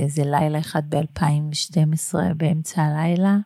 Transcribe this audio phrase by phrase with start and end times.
[0.00, 3.36] באיזה לילה אחד ב-2012, באמצע הלילה,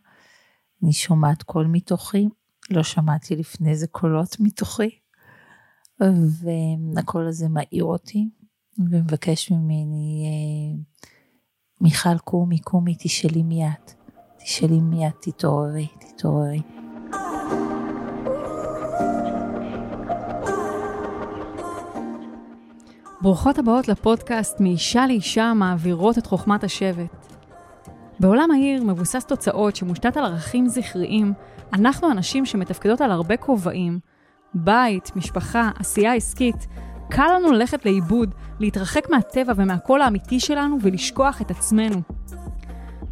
[0.83, 2.29] אני שומעת קול מתוכי,
[2.71, 4.91] לא שמעתי לפני זה קולות מתוכי,
[6.01, 8.29] והקול הזה מעיר אותי,
[8.79, 10.83] ומבקש ממני, אה,
[11.81, 13.85] מיכל קומי, קומי, תשאלי מיד,
[14.39, 16.84] תשאלי מיד, תתעוררי, תתעוררי.
[23.25, 27.27] ברוכות הבאות לפודקאסט מאישה לאישה מעבירות את חוכמת השבט.
[28.21, 31.33] בעולם העיר מבוסס תוצאות שמושתת על ערכים זכריים,
[31.73, 33.99] אנחנו אנשים שמתפקדות על הרבה כובעים,
[34.55, 36.67] בית, משפחה, עשייה עסקית,
[37.11, 42.01] קל לנו ללכת לאיבוד, להתרחק מהטבע ומהקול האמיתי שלנו ולשכוח את עצמנו.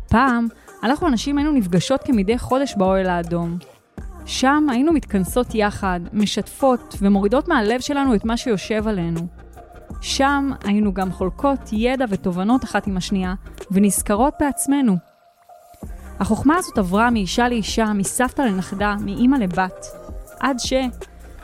[0.09, 0.47] פעם,
[0.83, 3.59] אנחנו הנשים היינו נפגשות כמדי חודש באוהל האדום.
[4.27, 9.42] שם היינו מתכנסות יחד, משתפות ומורידות מהלב שלנו את מה שיושב עלינו.
[10.01, 13.35] שם היינו גם חולקות ידע ותובנות אחת עם השנייה,
[13.71, 14.97] ונזכרות בעצמנו.
[16.21, 19.87] החוכמה הזאת עברה מאישה לאישה, מסבתא לנכדה, מאימא לבת,
[20.41, 20.73] עד ש...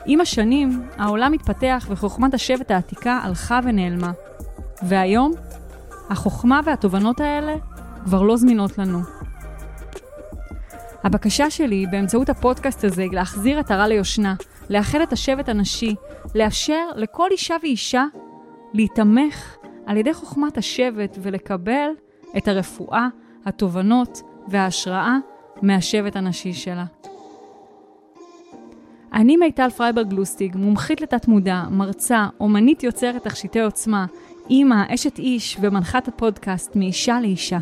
[0.05, 4.11] עם השנים, העולם התפתח וחוכמת השבט העתיקה הלכה ונעלמה.
[4.81, 5.33] והיום,
[6.09, 7.55] החוכמה והתובנות האלה
[8.03, 8.99] כבר לא זמינות לנו.
[11.03, 14.35] הבקשה שלי באמצעות הפודקאסט הזה היא להחזיר את הרע ליושנה,
[14.69, 15.95] לאחד את השבט הנשי,
[16.35, 18.05] לאפשר לכל אישה ואישה
[18.73, 21.89] להיתמך על ידי חוכמת השבט ולקבל
[22.37, 23.07] את הרפואה,
[23.45, 25.17] התובנות וההשראה
[25.61, 26.85] מהשבט הנשי שלה.
[29.13, 34.05] אני מיטל פרייברג לוסטיג, מומחית לתת מודע, מרצה, אומנית יוצרת תכשיטי עוצמה,
[34.49, 37.57] אימא, אשת איש ומנחת הפודקאסט מאישה לאישה.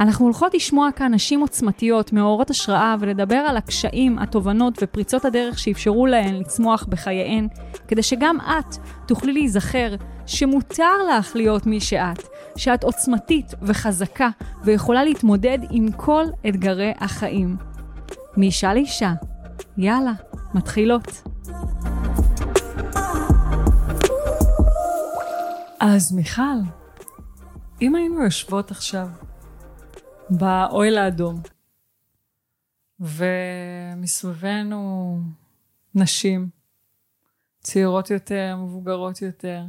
[0.00, 6.06] אנחנו הולכות לשמוע כאן נשים עוצמתיות, מעוררות השראה, ולדבר על הקשיים, התובנות ופריצות הדרך שאפשרו
[6.06, 7.48] להן לצמוח בחייהן,
[7.88, 9.94] כדי שגם את תוכלי להיזכר
[10.26, 12.22] שמותר לך להיות מי שאת,
[12.56, 14.28] שאת עוצמתית וחזקה
[14.64, 17.56] ויכולה להתמודד עם כל אתגרי החיים.
[18.36, 19.12] מאישה לאישה,
[19.76, 20.12] יאללה,
[20.54, 21.22] מתחילות.
[25.80, 26.42] אז מיכל,
[27.82, 29.06] אם היינו יושבות עכשיו
[30.30, 31.42] באוהל האדום,
[33.94, 35.18] ומסביבנו
[35.94, 36.48] נשים,
[37.60, 39.62] צעירות יותר, מבוגרות יותר,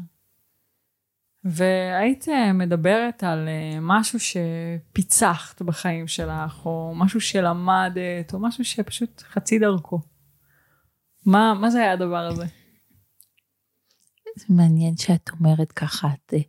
[1.43, 9.59] והיית מדברת על אה, משהו שפיצחת בחיים שלך, או משהו שלמדת, או משהו שפשוט חצי
[9.59, 10.01] דרכו.
[11.25, 12.45] מה, מה זה היה הדבר הזה?
[14.37, 16.39] זה מעניין שאת אומרת ככה, את אה,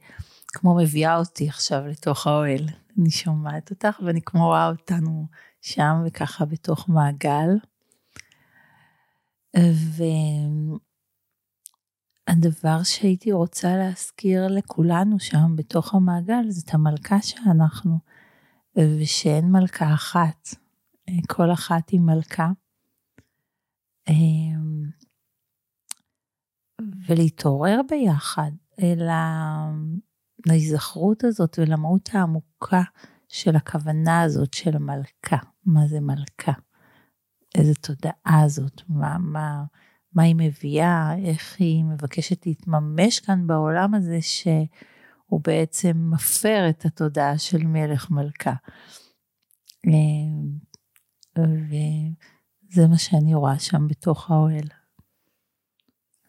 [0.48, 2.66] כמו מביאה אותי עכשיו לתוך האוהל.
[2.98, 5.26] אני שומעת אותך ואני כמו רואה אותנו
[5.60, 7.48] שם וככה בתוך מעגל.
[12.28, 17.98] והדבר שהייתי רוצה להזכיר לכולנו שם בתוך המעגל זה את המלכה שאנחנו,
[18.76, 20.48] ושאין מלכה אחת,
[21.26, 22.48] כל אחת היא מלכה.
[27.06, 28.50] ולהתעורר ביחד
[28.82, 29.08] אל
[30.46, 32.82] להיזכרות הזאת ולמהות העמוקה
[33.28, 35.36] של הכוונה הזאת של מלכה.
[35.64, 36.52] מה זה מלכה?
[37.54, 39.64] איזה תודעה זאת, מה, מה,
[40.12, 47.38] מה היא מביאה, איך היא מבקשת להתממש כאן בעולם הזה שהוא בעצם מפר את התודעה
[47.38, 48.54] של מלך מלכה.
[51.36, 54.68] וזה מה שאני רואה שם בתוך האוהל.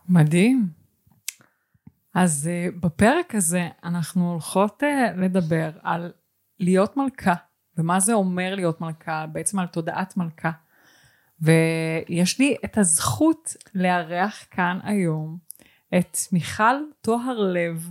[0.09, 0.77] מדהים.
[2.17, 6.11] אז uh, בפרק הזה אנחנו הולכות uh, לדבר על
[6.59, 7.33] להיות מלכה,
[7.78, 10.51] ומה זה אומר להיות מלכה, בעצם על תודעת מלכה.
[11.41, 15.38] ויש לי את הזכות לארח כאן היום
[15.97, 17.89] את מיכל טוהר לב,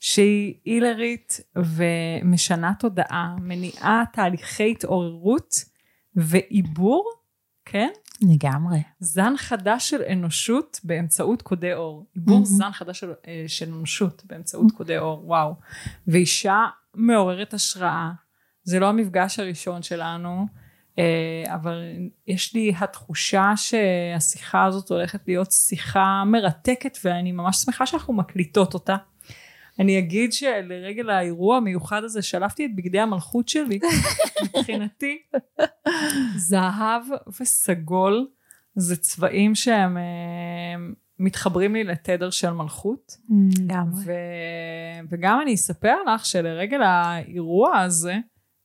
[0.00, 5.54] שהיא הילרית ומשנה תודעה, מניעה תהליכי התעוררות
[6.14, 7.10] ועיבור,
[7.64, 7.90] כן?
[8.22, 8.82] לגמרי.
[9.00, 12.06] זן חדש של אנושות באמצעות קודי אור.
[12.14, 12.44] עיבור mm-hmm.
[12.44, 15.54] זן חדש של, אה, של אנושות באמצעות קודי אור, וואו.
[16.06, 18.10] ואישה מעוררת השראה.
[18.62, 20.46] זה לא המפגש הראשון שלנו,
[20.98, 21.82] אה, אבל
[22.26, 28.96] יש לי התחושה שהשיחה הזאת הולכת להיות שיחה מרתקת ואני ממש שמחה שאנחנו מקליטות אותה.
[29.78, 33.80] אני אגיד שלרגל האירוע המיוחד הזה שלפתי את בגדי המלכות שלי,
[34.42, 35.18] מבחינתי
[36.50, 37.02] זהב
[37.40, 38.28] וסגול
[38.74, 40.02] זה צבעים שהם אה,
[41.18, 43.16] מתחברים לי לתדר של מלכות.
[43.66, 43.90] גם.
[44.04, 44.12] ו...
[45.10, 48.16] וגם אני אספר לך שלרגל האירוע הזה,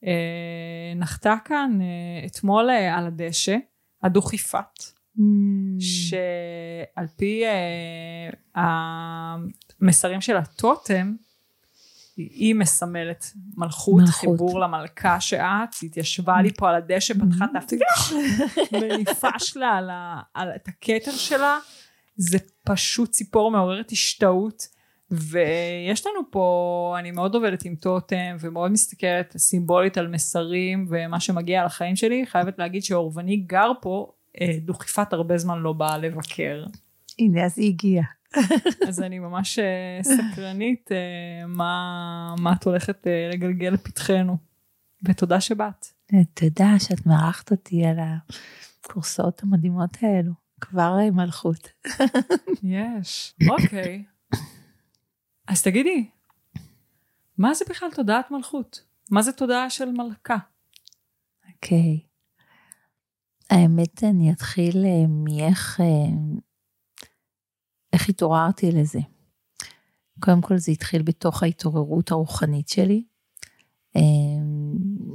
[0.06, 3.58] אה, נחתה כאן אה, אתמול על הדשא
[4.04, 4.96] הדוכיפת.
[5.18, 5.22] Mm.
[5.80, 7.44] שעל פי
[8.56, 11.16] המסרים של הטוטם,
[12.18, 14.16] היא מסמלת מלכות, מלכות.
[14.16, 18.12] חיבור למלכה שאת, היא התיישבה לי פה על הדשא, פתחה את הפתח,
[18.74, 21.58] וניפש לה על, ה, על את הכתר שלה,
[22.18, 24.68] זה פשוט ציפור מעוררת השתאות,
[25.12, 31.66] ויש לנו פה, אני מאוד עובדת עם טוטם, ומאוד מסתכלת סימבולית על מסרים, ומה שמגיע
[31.66, 34.12] לחיים שלי, חייבת להגיד שאורבני גר פה,
[34.42, 36.66] אה, דוכיפת הרבה זמן לא באה לבקר.
[37.20, 38.15] הנה, אז היא הגיעה.
[38.88, 44.38] אז אני ממש אה, סקרנית אה, מה, מה את הולכת אה, לגלגל לפתחנו.
[45.04, 45.86] ותודה שבאת.
[46.34, 50.32] תודה שאת מארחת אותי על הקורסאות המדהימות האלו.
[50.62, 51.70] כבר מלכות.
[52.64, 53.36] יש.
[53.50, 54.04] אוקיי.
[55.48, 56.10] אז תגידי,
[57.38, 58.84] מה זה בכלל תודעת מלכות?
[59.12, 60.38] מה זה תודעה של מלכה?
[61.54, 62.00] אוקיי.
[63.50, 65.82] האמת, אני אתחיל מאיך
[67.96, 69.00] איך התעוררתי לזה.
[70.20, 73.04] קודם כל זה התחיל בתוך ההתעוררות הרוחנית שלי.
[73.96, 74.02] אה,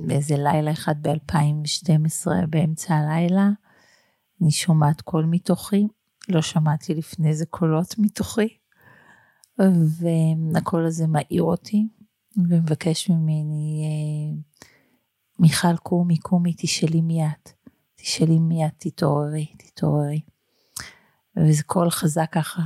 [0.07, 3.49] באיזה לילה אחד ב-2012, באמצע הלילה,
[4.43, 5.87] אני שומעת קול מתוכי,
[6.29, 8.49] לא שמעתי לפני זה קולות מתוכי,
[9.99, 11.89] והקול הזה מעיר אותי,
[12.37, 13.85] ומבקש ממני,
[15.39, 17.51] מיכל קומי, קומי, תשאלי מי את.
[17.95, 20.21] תשאלי מי את, תתעוררי, תתעוררי.
[21.37, 22.63] וזה קול חזק ככה,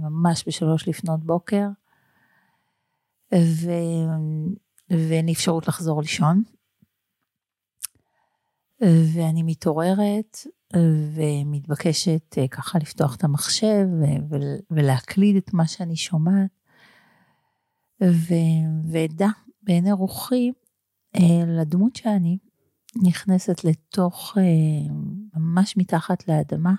[0.00, 1.66] ממש בשלוש לפנות בוקר,
[3.34, 3.70] ו...
[4.90, 6.42] ואין לי אפשרות לחזור לישון.
[9.14, 10.36] ואני מתעוררת
[11.14, 13.86] ומתבקשת ככה לפתוח את המחשב
[14.70, 16.50] ולהקליד את מה שאני שומעת.
[18.92, 19.28] ואדע
[19.62, 20.52] בעיני רוחי
[21.46, 22.38] לדמות שאני
[23.02, 24.36] נכנסת לתוך,
[25.34, 26.74] ממש מתחת לאדמה,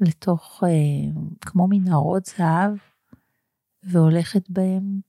[0.00, 0.62] לתוך
[1.40, 2.76] כמו מנהרות זהב,
[3.82, 5.00] והולכת בהם,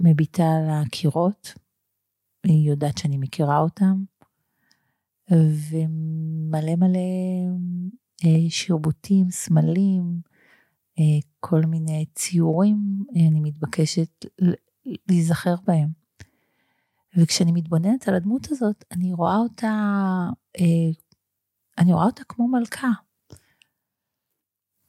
[0.00, 1.54] מביטה על הקירות,
[2.44, 4.04] היא יודעת שאני מכירה אותם,
[5.70, 7.00] ומלא מלא
[8.48, 10.20] שרבוטים, סמלים,
[11.40, 14.24] כל מיני ציורים, אני מתבקשת
[15.08, 15.88] להיזכר בהם.
[17.16, 20.28] וכשאני מתבוננת על הדמות הזאת, אני רואה אותה,
[21.78, 22.90] אני רואה אותה כמו מלכה.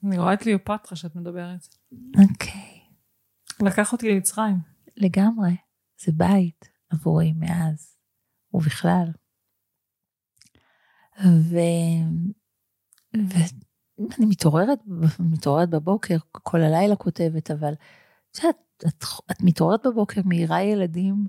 [0.04, 1.68] אני רואה את ליאופטרה שאת מדברת.
[1.92, 2.82] אוקיי.
[3.62, 4.56] לקח אותי למצרים.
[4.98, 5.56] לגמרי,
[6.06, 7.98] זה בית עבורי מאז,
[8.54, 9.12] ובכלל.
[11.26, 11.58] ו...
[13.14, 14.80] ואני מתעוררת,
[15.20, 17.74] מתעוררת בבוקר, כל הלילה כותבת, אבל
[18.32, 21.26] את יודעת, את, את מתעוררת בבוקר, מאירה ילדים,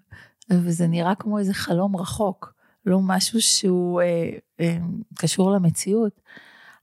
[0.50, 2.55] וזה נראה כמו איזה חלום רחוק,
[2.86, 4.30] לא משהו שהוא אה,
[4.60, 4.78] אה,
[5.18, 6.20] קשור למציאות.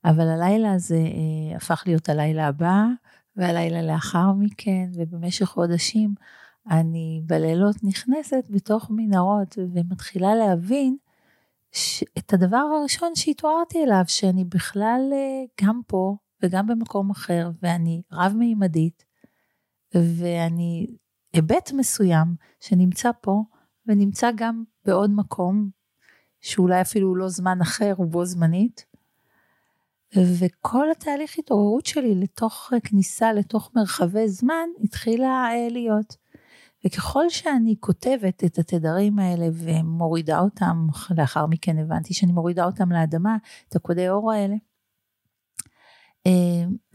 [0.06, 2.84] אבל הלילה הזה אה, הפך להיות הלילה הבא,
[3.36, 6.14] והלילה לאחר מכן, ובמשך חודשים
[6.72, 10.98] אני בלילות נכנסת בתוך מנהרות ומתחילה להבין
[12.18, 15.02] את הדבר הראשון שהתעוררתי אליו, שאני בכלל
[15.64, 19.06] גם פה וגם במקום אחר, ואני רב-מימדית,
[19.96, 20.88] ואני
[21.34, 23.44] היבט מסוים שנמצא פה,
[23.88, 25.70] ונמצא גם בעוד מקום,
[26.44, 28.86] שאולי אפילו לא זמן אחר ובו זמנית.
[30.16, 36.16] וכל התהליך התעוררות שלי לתוך כניסה לתוך מרחבי זמן התחילה להיות.
[36.86, 43.38] וככל שאני כותבת את התדרים האלה ומורידה אותם, לאחר מכן הבנתי שאני מורידה אותם לאדמה,
[43.70, 44.56] את הקודי אור האלה,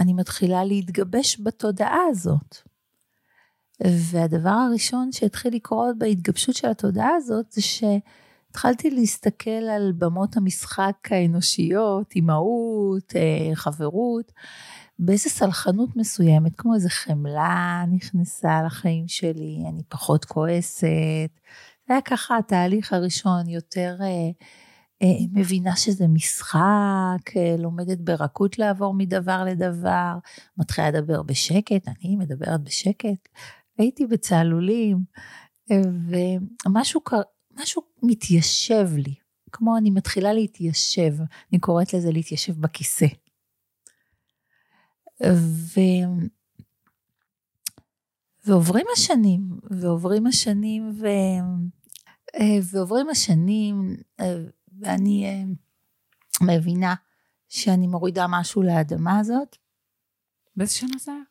[0.01, 2.57] אני מתחילה להתגבש בתודעה הזאת.
[4.11, 7.63] והדבר הראשון שהתחיל לקרות בהתגבשות של התודעה הזאת זה
[8.49, 13.13] שהתחלתי להסתכל על במות המשחק האנושיות, אימהות,
[13.55, 14.33] חברות,
[14.99, 21.31] באיזה סלחנות מסוימת, כמו איזה חמלה נכנסה לחיים שלי, אני פחות כועסת.
[21.89, 24.31] זה היה ככה התהליך הראשון, יותר אה,
[25.03, 30.13] אה, מבינה שזה משחק, אה, לומדת ברכות לעבור מדבר לדבר,
[30.57, 33.29] מתחילה לדבר בשקט, אני מדברת בשקט.
[33.79, 34.99] הייתי בצהלולים,
[36.67, 37.01] ומשהו
[37.61, 39.15] משהו מתיישב לי,
[39.53, 41.15] כמו אני מתחילה להתיישב,
[41.53, 43.07] אני קוראת לזה להתיישב בכיסא.
[45.35, 45.81] ו...
[48.47, 51.07] ועוברים השנים, ועוברים השנים, ו...
[52.73, 53.97] ועוברים השנים,
[54.81, 55.45] ואני
[56.43, 56.95] מבינה
[57.49, 59.57] שאני מורידה משהו לאדמה הזאת.
[60.57, 61.23] באיזה שנה זה היה?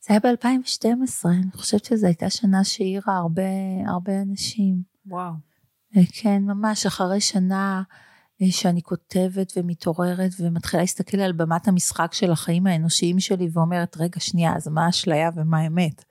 [0.00, 3.42] זה היה ב-2012, אני חושבת שזו הייתה שנה שהעירה הרבה,
[3.86, 4.82] הרבה אנשים.
[5.06, 5.47] וואו.
[6.12, 7.82] כן, ממש אחרי שנה
[8.50, 14.56] שאני כותבת ומתעוררת ומתחילה להסתכל על במת המשחק של החיים האנושיים שלי ואומרת, רגע, שנייה,
[14.56, 16.04] אז מה האשליה ומה האמת?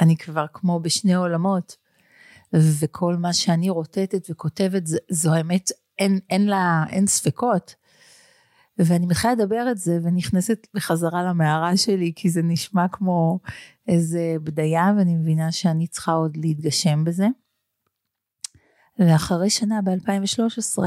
[0.00, 1.76] אני כבר כמו בשני עולמות,
[2.52, 7.74] וכל מה שאני רוטטת וכותבת, זו האמת, אין, אין לה, אין ספקות.
[8.78, 13.38] ואני מתחילה לדבר את זה ונכנסת בחזרה למערה שלי, כי זה נשמע כמו
[13.88, 17.26] איזה בדיה, ואני מבינה שאני צריכה עוד להתגשם בזה.
[18.98, 20.78] ואחרי שנה, ב-2013,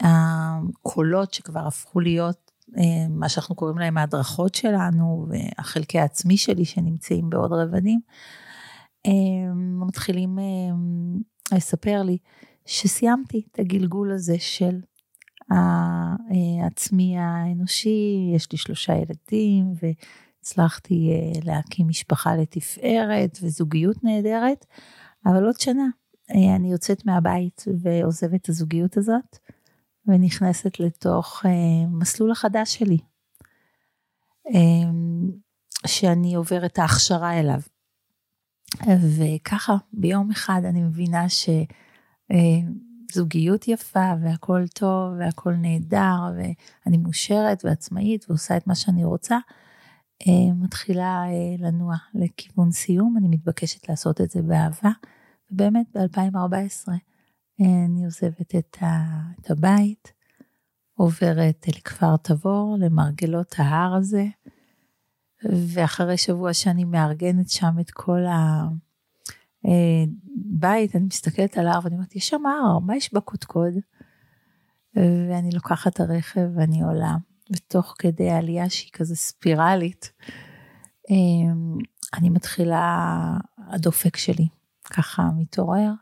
[0.00, 2.46] הקולות שכבר הפכו להיות
[2.78, 8.00] אה, מה שאנחנו קוראים להם ההדרכות שלנו, והחלקי העצמי שלי שנמצאים בעוד רבדים,
[9.06, 9.54] אה,
[9.86, 12.18] מתחילים אה, לספר לי
[12.66, 14.80] שסיימתי את הגלגול הזה של
[15.50, 21.10] העצמי האנושי, יש לי שלושה ילדים והצלחתי
[21.44, 24.66] להקים משפחה לתפארת וזוגיות נהדרת,
[25.26, 25.86] אבל עוד שנה
[26.30, 29.38] אני יוצאת מהבית ועוזבת את הזוגיות הזאת
[30.06, 31.44] ונכנסת לתוך
[31.88, 32.98] מסלול החדש שלי,
[35.86, 37.60] שאני עוברת את ההכשרה אליו.
[39.18, 41.48] וככה ביום אחד אני מבינה ש...
[43.12, 49.38] זוגיות יפה והכל טוב והכל נהדר ואני מאושרת ועצמאית ועושה את מה שאני רוצה,
[50.26, 54.90] אה, מתחילה אה, לנוע לכיוון סיום, אני מתבקשת לעשות את זה באהבה.
[55.50, 56.88] ובאמת ב-2014
[57.60, 58.76] אה, אני עוזבת את,
[59.50, 60.12] הבית,
[60.94, 64.26] עוברת לכפר תבור, למרגלות ההר הזה,
[65.44, 68.68] ואחרי שבוע שאני מארגנת שם את כל ה...
[69.66, 70.04] אה,
[70.94, 73.72] אני מסתכלת על ההר ואני אומרת, יש שם הר, מה יש בקודקוד?
[74.94, 77.16] ואני לוקחת את הרכב ואני עולה,
[77.50, 80.12] ותוך כדי העלייה שהיא כזה ספירלית,
[81.10, 81.52] אה,
[82.14, 84.48] אני מתחילה, הדופק שלי
[84.90, 85.92] ככה מתעורר,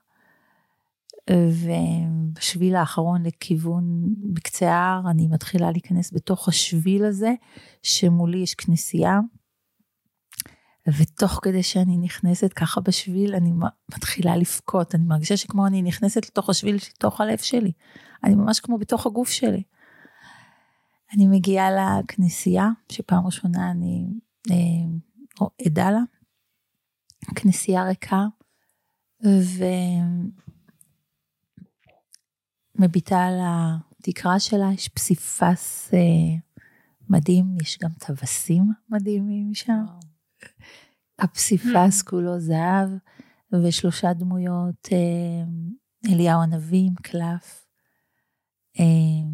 [1.30, 3.84] ובשביל האחרון לכיוון
[4.32, 7.32] בקצה ההר, אני מתחילה להיכנס בתוך השביל הזה,
[7.82, 9.18] שמולי יש כנסייה,
[10.98, 13.52] ותוך כדי שאני נכנסת ככה בשביל, אני
[13.94, 17.72] מתחילה לבכות, אני מרגישה שכמו אני נכנסת לתוך השביל, לתוך הלב שלי.
[18.24, 19.62] אני ממש כמו בתוך הגוף שלי.
[21.14, 24.06] אני מגיעה לכנסייה, שפעם ראשונה אני
[24.50, 26.00] אה, עדה לה,
[27.34, 28.24] כנסייה ריקה,
[32.78, 36.36] ומביטה על התקרה שלה, יש פסיפס אה,
[37.08, 39.84] מדהים, יש גם טווסים מדהימים שם.
[41.18, 42.02] הפסיפס.
[42.02, 42.88] כולו זהב,
[43.52, 45.44] ושלושה דמויות, אה,
[46.12, 47.66] אליהו הנביא עם קלף,
[48.80, 49.28] אה,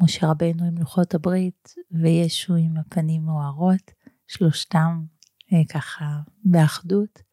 [0.00, 3.90] משה רבנו עם לוחות הברית, וישו עם הפנים מוארות,
[4.26, 5.04] שלושתם
[5.52, 7.23] אה, ככה באחדות.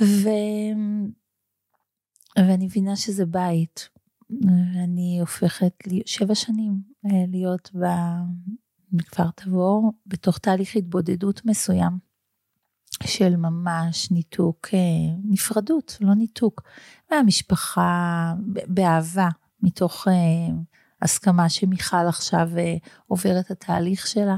[0.00, 0.28] ו...
[2.36, 3.88] ואני מבינה שזה בית,
[4.30, 5.72] ואני הופכת
[6.06, 7.70] שבע שנים להיות
[8.92, 11.98] מכפר תבור בתוך תהליך התבודדות מסוים
[13.02, 14.78] של ממש ניתוק, אה,
[15.24, 16.62] נפרדות, לא ניתוק,
[17.10, 18.34] מהמשפחה,
[18.66, 19.28] באהבה,
[19.62, 20.54] מתוך אה,
[21.02, 24.36] הסכמה שמיכל עכשיו אה, עוברת התהליך שלה,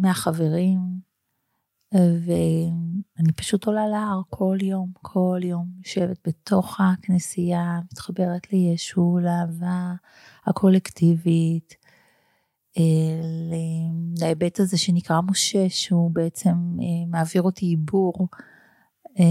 [0.00, 0.78] מהחברים,
[1.94, 9.94] ואני פשוט עולה להר כל יום, כל יום, יושבת בתוך הכנסייה, מתחברת לישו, לאהבה
[10.46, 11.74] הקולקטיבית,
[14.18, 18.28] להיבט הזה שנקרא משה, שהוא בעצם אה, מעביר אותי עיבור
[19.18, 19.24] אה,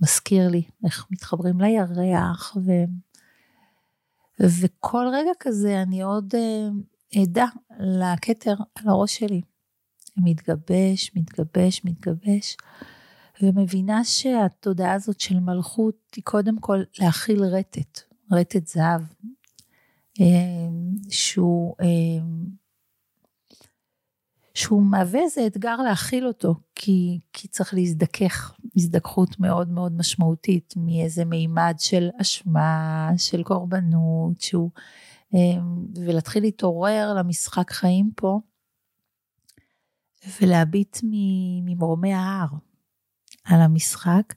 [0.00, 2.70] ומזכיר לי איך מתחברים לירח, ו...
[4.60, 6.68] וכל רגע כזה אני עוד אה,
[7.22, 7.46] עדה
[7.80, 9.40] לכתר על הראש שלי.
[10.16, 12.56] מתגבש, מתגבש, מתגבש,
[13.42, 18.00] ומבינה שהתודעה הזאת של מלכות היא קודם כל להכיל רטט,
[18.32, 19.02] רטט זהב,
[20.20, 22.44] אמ, שהוא, אמ,
[24.54, 31.24] שהוא מהווה איזה אתגר להכיל אותו, כי, כי צריך להזדכך הזדככות מאוד מאוד משמעותית מאיזה
[31.24, 34.70] מימד של אשמה, של קורבנות, שהוא,
[35.34, 38.40] אמ, ולהתחיל להתעורר למשחק חיים פה,
[40.40, 42.48] ולהביט ממרומי ההר
[43.44, 44.34] על המשחק,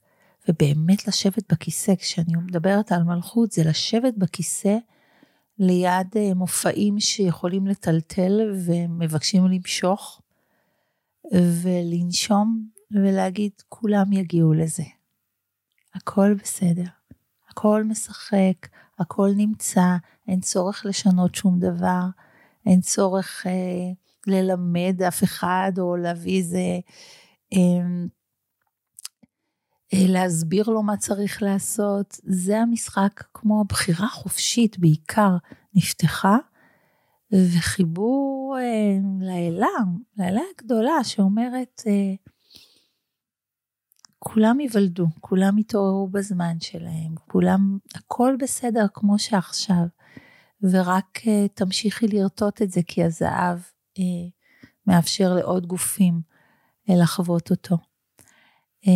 [0.48, 4.78] ובאמת לשבת בכיסא, כשאני מדברת על מלכות, זה לשבת בכיסא
[5.60, 10.22] ליד אה, מופעים שיכולים לטלטל ומבקשים למשוך,
[11.34, 14.84] ולנשום ולהגיד, כולם יגיעו לזה.
[15.94, 16.88] הכל בסדר,
[17.50, 18.68] הכל משחק,
[19.00, 19.96] הכל נמצא,
[20.28, 22.04] אין צורך לשנות שום דבר,
[22.66, 23.92] אין צורך אה,
[24.27, 26.80] ללמד אף אחד או להביא איזה...
[27.53, 27.60] אה,
[29.94, 35.38] אה, להסביר לו מה צריך לעשות, זה המשחק כמו הבחירה החופשית בעיקר
[35.75, 36.38] נפתחה,
[37.34, 39.68] וחיבור אה, לאלה,
[40.18, 42.13] לאלה הגדולה שאומרת, אה,
[44.20, 49.86] כולם ייוולדו, כולם יתעוררו בזמן שלהם, כולם, הכל בסדר כמו שעכשיו,
[50.62, 53.60] ורק אה, תמשיכי לרטוט את זה, כי הזהב
[54.88, 56.21] מאפשר לעוד גופים
[56.89, 57.77] אה, לחוות אותו.
[58.88, 58.91] אה,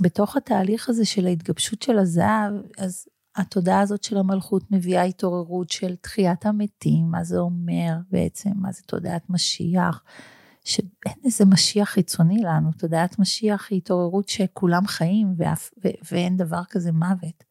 [0.00, 5.96] בתוך התהליך הזה של ההתגבשות של הזהב, אז התודעה הזאת של המלכות מביאה התעוררות של
[5.96, 10.02] תחיית המתים, מה זה אומר בעצם, מה זה תודעת משיח,
[10.64, 16.62] שאין איזה משיח חיצוני לנו, תודעת משיח היא התעוררות שכולם חיים ואף, ו, ואין דבר
[16.70, 17.44] כזה מוות.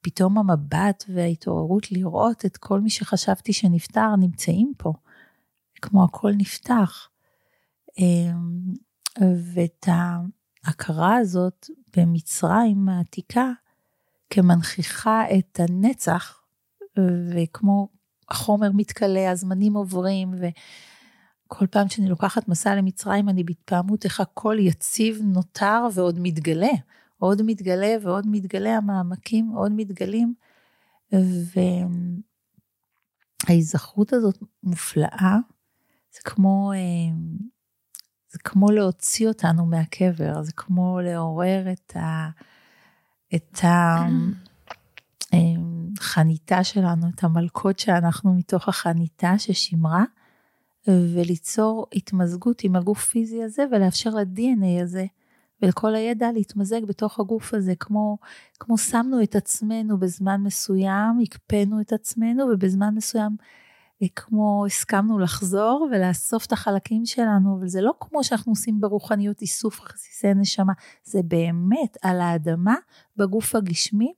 [0.00, 4.92] ופתאום המבט וההתעוררות לראות את כל מי שחשבתי שנפטר נמצאים פה,
[5.82, 7.08] כמו הכל נפתח.
[7.98, 8.74] אמ,
[9.54, 9.86] ואת
[10.64, 11.66] ההכרה הזאת
[11.96, 13.50] במצרים העתיקה,
[14.30, 16.42] כמנכיחה את הנצח,
[17.34, 17.88] וכמו
[18.28, 25.20] החומר מתכלה, הזמנים עוברים, וכל פעם שאני לוקחת מסע למצרים, אני בהתפעמות איך הכל יציב,
[25.24, 26.72] נותר ועוד מתגלה.
[27.20, 30.34] עוד מתגלה ועוד מתגלה, המעמקים עוד מתגלים.
[33.48, 35.36] וההיזכרות הזאת מופלאה,
[36.12, 36.72] זה כמו,
[38.30, 42.28] זה כמו להוציא אותנו מהקבר, זה כמו לעורר את ה...
[43.34, 43.58] את
[45.32, 50.04] החניתה שלנו, את המלכות שאנחנו מתוך החניתה ששימרה,
[50.88, 55.04] וליצור התמזגות עם הגוף פיזי הזה ולאפשר ל-DNA הזה
[55.62, 58.18] ולכל הידע להתמזג בתוך הגוף הזה, כמו,
[58.60, 63.36] כמו שמנו את עצמנו בזמן מסוים, הקפאנו את עצמנו ובזמן מסוים
[64.16, 69.80] כמו הסכמנו לחזור ולאסוף את החלקים שלנו, אבל זה לא כמו שאנחנו עושים ברוחניות איסוף
[69.80, 70.72] חסיסי נשמה,
[71.04, 72.74] זה באמת על האדמה
[73.16, 74.12] בגוף הגשמי.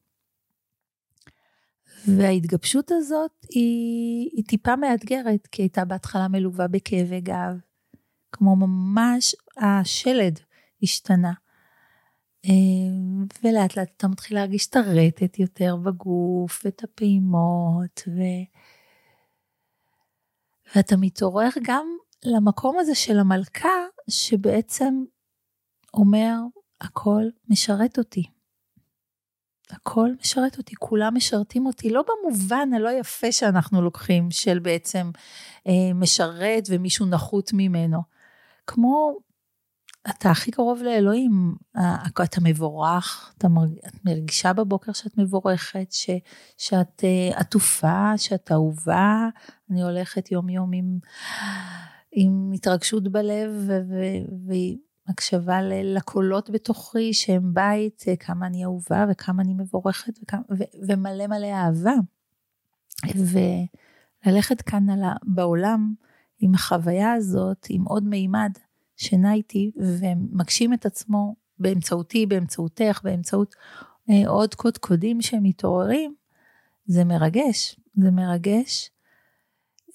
[2.09, 7.57] וההתגבשות הזאת היא, היא טיפה מאתגרת, כי הייתה בהתחלה מלווה בכאבי גב,
[8.33, 10.41] כמו ממש השלד
[10.83, 11.33] השתנה.
[13.45, 18.21] ולאט לאט אתה מתחיל להרגיש את הרטט יותר בגוף, ואת הפעימות, ו...
[20.77, 21.87] ואתה מתעורר גם
[22.25, 23.69] למקום הזה של המלכה,
[24.11, 25.05] שבעצם
[25.95, 26.35] אומר,
[26.81, 28.25] הכל משרת אותי.
[29.71, 35.11] הכל משרת אותי, כולם משרתים אותי, לא במובן הלא יפה שאנחנו לוקחים, של בעצם
[35.67, 38.03] אה, משרת ומישהו נחות ממנו.
[38.67, 39.17] כמו
[40.11, 41.55] אתה הכי קרוב לאלוהים,
[42.23, 46.11] אתה מבורך, אתה מרג, את מרגישה בבוקר שאת מבורכת, ש,
[46.59, 49.29] שאת uh, עטופה, שאת אהובה.
[49.71, 50.99] אני הולכת יום יום עם,
[52.13, 53.69] עם התרגשות בלב
[55.09, 61.27] והקשבה לקולות בתוכי שהם בית, אה, כמה אני אהובה וכמה אני מבורכת וכמה, ו, ומלא
[61.27, 61.95] מלא אהבה.
[64.27, 65.95] וללכת כאן על, בעולם
[66.39, 68.53] עם החוויה הזאת, עם עוד מימד.
[69.03, 73.55] שנע איתי ומגשים את עצמו באמצעותי, באמצעותך, באמצעות
[74.11, 76.15] אה, עוד קודקודים שהם מתעוררים,
[76.87, 78.91] זה מרגש, זה מרגש.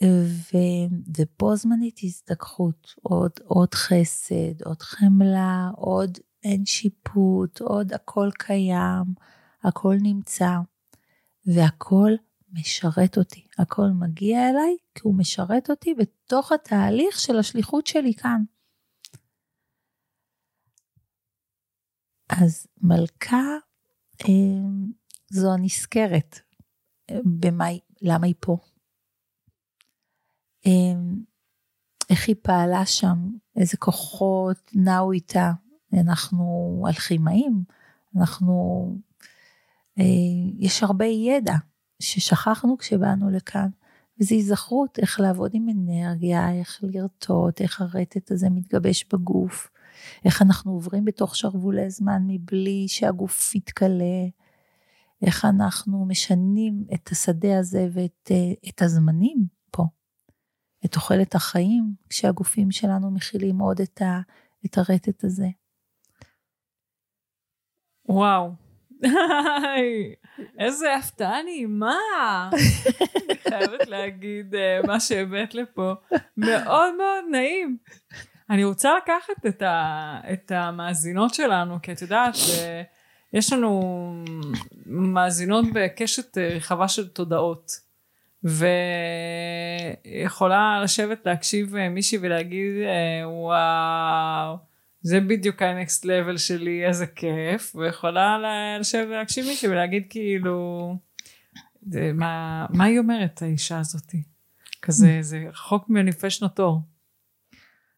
[0.03, 0.57] ו,
[1.17, 9.05] ובו זמנית הזדככות, עוד, עוד חסד, עוד חמלה, עוד אין שיפוט, עוד הכל קיים,
[9.63, 10.57] הכל נמצא,
[11.45, 12.11] והכל
[12.53, 18.43] משרת אותי, הכל מגיע אליי כי הוא משרת אותי בתוך התהליך של השליחות שלי כאן.
[22.29, 23.45] אז מלכה
[24.21, 24.29] אה,
[25.29, 26.39] זו הנזכרת.
[27.39, 27.65] במה,
[28.01, 28.57] למה היא פה?
[30.65, 30.71] אה,
[32.09, 33.29] איך היא פעלה שם?
[33.55, 35.51] איזה כוחות נעו איתה?
[35.93, 37.63] אנחנו אלכימאים,
[38.17, 38.85] אנחנו...
[39.99, 40.03] אה,
[40.59, 41.55] יש הרבה ידע
[41.99, 43.69] ששכחנו כשבאנו לכאן.
[44.19, 49.69] וזו היזכרות איך לעבוד עם אנרגיה, איך לרטוט, איך הרטט הזה מתגבש בגוף.
[50.25, 54.25] איך אנחנו עוברים בתוך שרוולי זמן מבלי שהגוף יתכלה,
[55.25, 58.31] איך אנחנו משנים את השדה הזה ואת
[58.69, 59.37] את הזמנים
[59.71, 59.83] פה,
[60.85, 64.19] את תוחלת החיים, כשהגופים שלנו מכילים עוד את, ה,
[64.65, 65.47] את הרטט הזה.
[68.09, 68.51] וואו,
[70.59, 71.95] איזה הפתעה נעימה.
[73.25, 75.93] אני חייבת להגיד אה, מה שהבאת לפה.
[76.37, 77.77] מאוד מאוד נעים.
[78.49, 82.35] אני רוצה לקחת את, ה, את המאזינות שלנו, כי את יודעת,
[83.33, 83.81] יש לנו
[84.85, 87.71] מאזינות בקשת רחבה של תודעות,
[90.03, 92.73] ויכולה לשבת להקשיב מישהי ולהגיד,
[93.25, 94.57] וואו,
[95.01, 98.37] זה בדיוק ה-next level שלי, איזה כיף, ויכולה
[98.79, 100.95] לשבת להקשיב מישהי ולהגיד כאילו,
[102.13, 104.23] מה, מה היא אומרת, האישה הזאתי?
[104.81, 106.81] כזה, זה רחוק ממני אלפי שנות אור.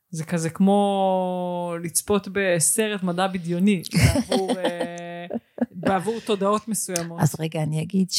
[0.09, 5.25] זה כזה כמו לצפות בסרט מדע בדיוני, בעבור, אה,
[5.71, 7.19] בעבור תודעות מסוימות.
[7.21, 8.11] אז רגע, אני אגיד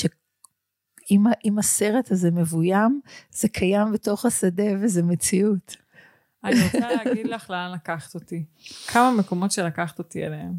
[1.26, 3.00] ה- אם הסרט הזה מבוים,
[3.30, 5.76] זה קיים בתוך השדה וזה מציאות.
[6.44, 8.44] אני רוצה להגיד לך לאן לקחת אותי.
[8.86, 10.52] כמה מקומות שלקחת אותי אליהם.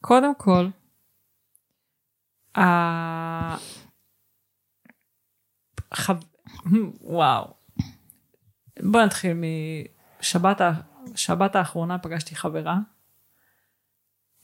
[0.00, 0.68] קודם כל,
[2.58, 3.56] ה...
[5.94, 6.16] חב...
[7.00, 7.54] וואו.
[8.82, 9.97] בוא נתחיל משבת
[10.60, 10.72] ה...
[11.14, 12.78] שבת האחרונה פגשתי חברה.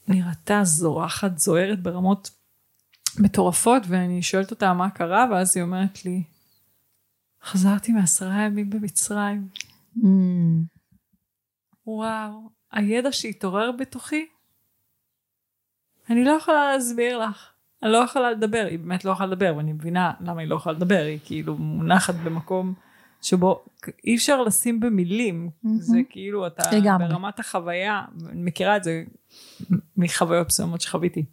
[0.08, 2.30] נראתה זורחת, זוהרת ברמות
[3.18, 6.22] מטורפות, ואני שואלת אותה מה קרה, ואז היא אומרת לי,
[7.42, 9.48] חזרתי מעשרה ימים במצרים.
[9.96, 10.02] Mm,
[11.86, 14.26] וואו, הידע שהתעורר בתוכי,
[16.10, 17.50] אני לא יכולה להסביר לך.
[17.82, 20.76] אני לא יכולה לדבר, היא באמת לא יכולה לדבר, ואני מבינה למה היא לא יכולה
[20.76, 22.74] לדבר, היא כאילו מונחת במקום
[23.24, 23.64] שבו
[24.04, 25.80] אי אפשר לשים במילים, מהמם.
[25.80, 27.08] זה כאילו אתה לגמרי.
[27.08, 29.04] ברמת החוויה, אני מכירה את זה
[29.96, 31.24] מחוויות מסוימות שחוויתי.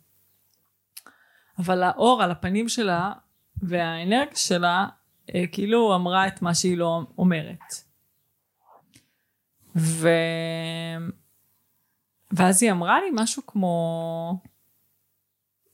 [1.59, 3.11] אבל האור על הפנים שלה
[3.61, 4.87] והאנרגיה שלה,
[5.35, 7.73] אה, כאילו אמרה את מה שהיא לא אומרת.
[9.75, 10.09] ו...
[12.31, 14.41] ואז היא אמרה לי משהו כמו,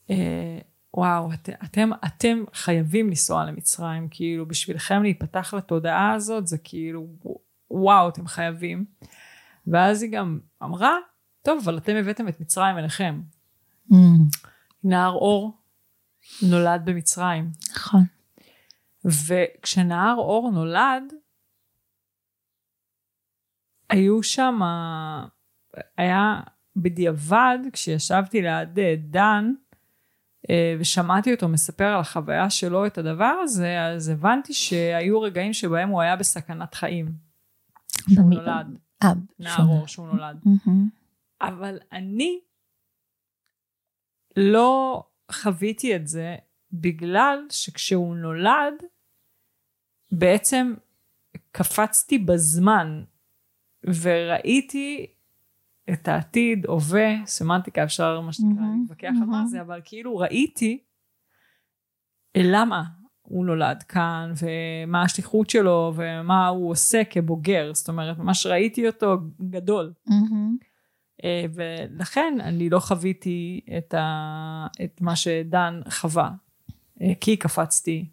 [0.09, 0.59] אה,
[0.97, 7.07] וואו, את, אתם, אתם חייבים לנסוע למצרים, כאילו בשבילכם להיפתח לתודעה הזאת, זה כאילו,
[7.71, 8.85] וואו, אתם חייבים.
[9.67, 10.95] ואז היא גם אמרה,
[11.41, 13.21] טוב, אבל אתם הבאתם את מצרים אליכם.
[13.91, 13.95] mm,
[14.83, 15.57] נהר אור
[16.49, 17.51] נולד במצרים.
[17.71, 18.03] נכון.
[19.05, 21.13] וכשנהר אור נולד,
[23.89, 24.59] היו שם,
[25.97, 26.39] היה
[26.75, 29.53] בדיעבד, כשישבתי ליד אה, דן,
[30.79, 36.01] ושמעתי אותו מספר על החוויה שלו את הדבר הזה, אז הבנתי שהיו רגעים שבהם הוא
[36.01, 37.11] היה בסכנת חיים.
[38.09, 39.69] שהוא נולד, אה, נער שונה.
[39.69, 40.43] אור שהוא נולד.
[41.41, 42.39] אבל אני
[44.37, 46.35] לא חוויתי את זה
[46.71, 48.73] בגלל שכשהוא נולד,
[50.11, 50.73] בעצם
[51.51, 53.03] קפצתי בזמן
[54.01, 55.07] וראיתי
[55.93, 59.45] את העתיד, הווה, סמנטיקה, אפשר מה שנקרא להתווכח על מה.
[59.45, 60.83] זה, אבל כאילו ראיתי
[62.37, 62.83] למה
[63.21, 69.17] הוא נולד כאן, ומה השליחות שלו, ומה הוא עושה כבוגר, זאת אומרת, ממש ראיתי אותו
[69.49, 69.93] גדול.
[71.23, 74.67] אה, ולכן אני לא חוויתי את, ה...
[74.83, 76.31] את מה שדן חווה,
[77.01, 78.09] אה, כי קפצתי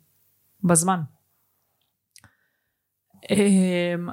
[0.65, 1.01] בזמן.
[3.31, 4.09] אמ,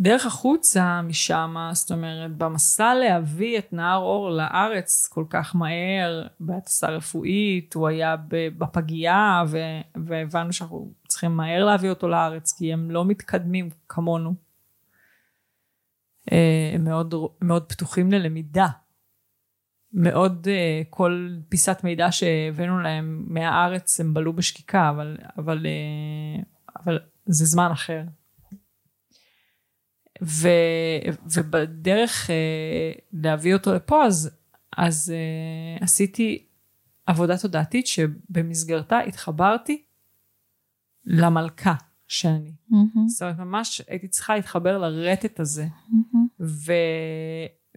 [0.00, 6.88] ובדרך החוצה משם, זאת אומרת, במסע להביא את נהר אור לארץ כל כך מהר, בהטסה
[6.88, 8.16] רפואית, הוא היה
[8.58, 9.44] בפגייה,
[10.06, 14.34] והבנו שאנחנו צריכים מהר להביא אותו לארץ, כי הם לא מתקדמים כמונו.
[16.32, 18.66] אה, הם מאוד, מאוד פתוחים ללמידה.
[19.92, 26.42] מאוד אה, כל פיסת מידע שהבאנו להם מהארץ הם בלעו בשקיקה, אבל, אבל, אה,
[26.82, 28.02] אבל זה זמן אחר.
[30.22, 30.48] ו,
[31.36, 34.30] ובדרך אה, להביא אותו לפה, אז,
[34.76, 36.46] אז אה, עשיתי
[37.06, 39.82] עבודה תודעתית שבמסגרתה התחברתי
[41.04, 41.74] למלכה
[42.08, 42.52] שאני.
[42.68, 43.08] מהמם.
[43.08, 45.66] זאת אומרת, ממש הייתי צריכה להתחבר לרטט הזה.
[45.88, 46.26] מהמם.
[46.40, 46.72] ו...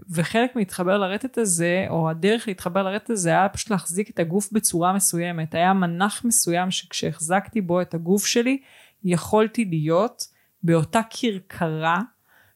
[0.10, 4.94] וחלק מלהתחבר לרטט הזה, או הדרך להתחבר לרטט הזה, היה פשוט להחזיק את הגוף בצורה
[4.94, 5.56] מסוימת.
[5.56, 8.62] היה מנח מסוים שכשהחזקתי בו את הגוף שלי,
[9.04, 10.24] יכולתי להיות
[10.64, 12.02] באותה כרכרה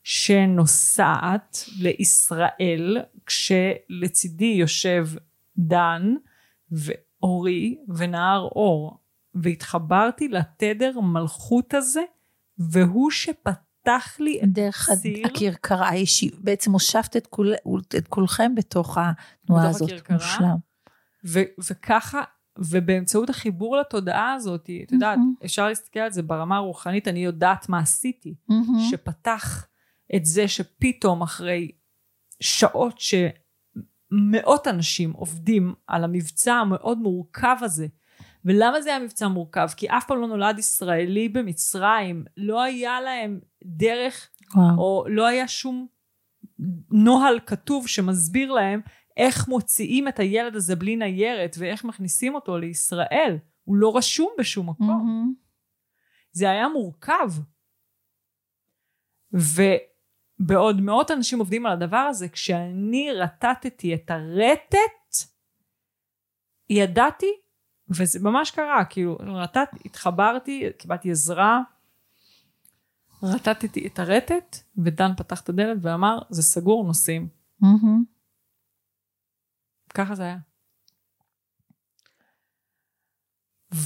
[0.10, 5.08] שנוסעת לישראל, כשלצידי יושב
[5.58, 6.13] דן
[6.72, 9.00] ואורי ונהר אור.
[9.36, 12.02] והתחברתי לתדר מלכות הזה,
[12.58, 15.28] והוא שפתח לי את דרך ציר.
[15.28, 17.54] הכרכרה האישי, בעצם הושבת את, כול,
[17.98, 19.89] את כולכם בתוך התנועה בתוך הזאת.
[19.91, 20.17] הכרכרה.
[20.17, 20.58] מושלם.
[21.26, 22.22] ו- וככה,
[22.58, 25.34] ובאמצעות החיבור לתודעה הזאת, את יודעת, מהמם.
[25.46, 28.80] אפשר להסתכל על זה ברמה הרוחנית, אני יודעת מה עשיתי, מהמם.
[28.91, 29.67] שפתח
[30.15, 31.72] את זה שפתאום אחרי
[32.39, 37.88] שעות שמאות אנשים עובדים על המבצע המאוד מורכב הזה,
[38.46, 39.67] ולמה זה היה מבצע מורכב?
[39.78, 44.78] כי אף פעם לא נולד ישראלי במצרים, לא היה להם דרך וואו.
[44.78, 45.88] או לא היה שום
[46.91, 48.82] נוהל כתוב שמסביר להם
[49.17, 53.38] איך מוציאים את הילד הזה בלי ניירת ואיך מכניסים אותו לישראל.
[53.63, 54.88] הוא לא רשום בשום מקום.
[54.88, 55.34] מהמם.
[56.32, 57.32] זה היה מורכב.
[60.39, 65.30] ובעוד מאות אנשים עובדים על הדבר הזה, כשאני רטטתי את הרטט,
[66.69, 67.32] ידעתי,
[67.89, 71.62] וזה ממש קרה, כאילו, רטט, התחברתי, קיבלתי עזרה,
[73.23, 77.28] רטטתי את הרטט, ודן פתח את הדלת ואמר, זה סגור, נוסעים.
[77.60, 78.04] מהמם.
[79.93, 80.38] ככה זה היה.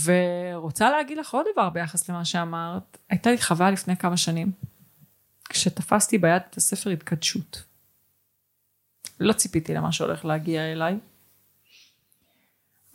[0.04, 4.52] ורוצה להגיד לך עוד דבר ביחס למה שאמרת, הייתה לי חוויה לפני כמה שנים,
[5.52, 7.64] כשתפסתי ביד את הספר התקדשות.
[9.20, 11.00] לא ציפיתי למה שהולך להגיע אליי,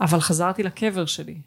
[0.01, 1.41] אבל חזרתי לקבר שלי.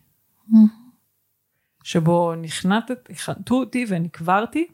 [1.84, 4.68] שבו נכנתת, הכנתו אותי ונקברתי.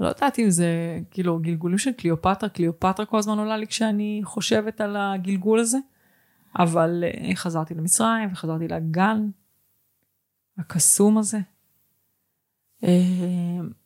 [0.00, 4.80] לא יודעת אם זה כאילו גלגולים של קליאופטרה, קליאופטרה כל הזמן עולה לי כשאני חושבת
[4.80, 5.78] על הגלגול הזה,
[6.58, 9.30] אבל אה, חזרתי למצרים וחזרתי לגן
[10.58, 11.38] הקסום הזה.
[12.84, 12.90] אה,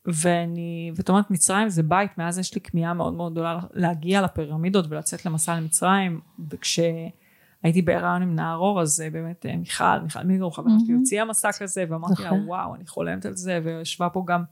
[0.06, 4.84] ואני, ואת אומרת מצרים זה בית, מאז יש לי כמיהה מאוד מאוד גדולה להגיע לפירמידות
[4.88, 10.72] ולצאת למסע למצרים, וכשהייתי בהיריון עם נערור אז אה, באמת אה, מיכל, מיכל מיגרו חברה
[10.86, 10.94] שלי.
[10.94, 12.42] הוציאה מסע כזה ואמרתי לה זוכר.
[12.46, 14.44] וואו אני חולמת על זה וישבה פה גם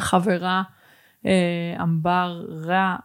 [0.00, 0.62] חברה
[1.82, 2.96] אמבר רע,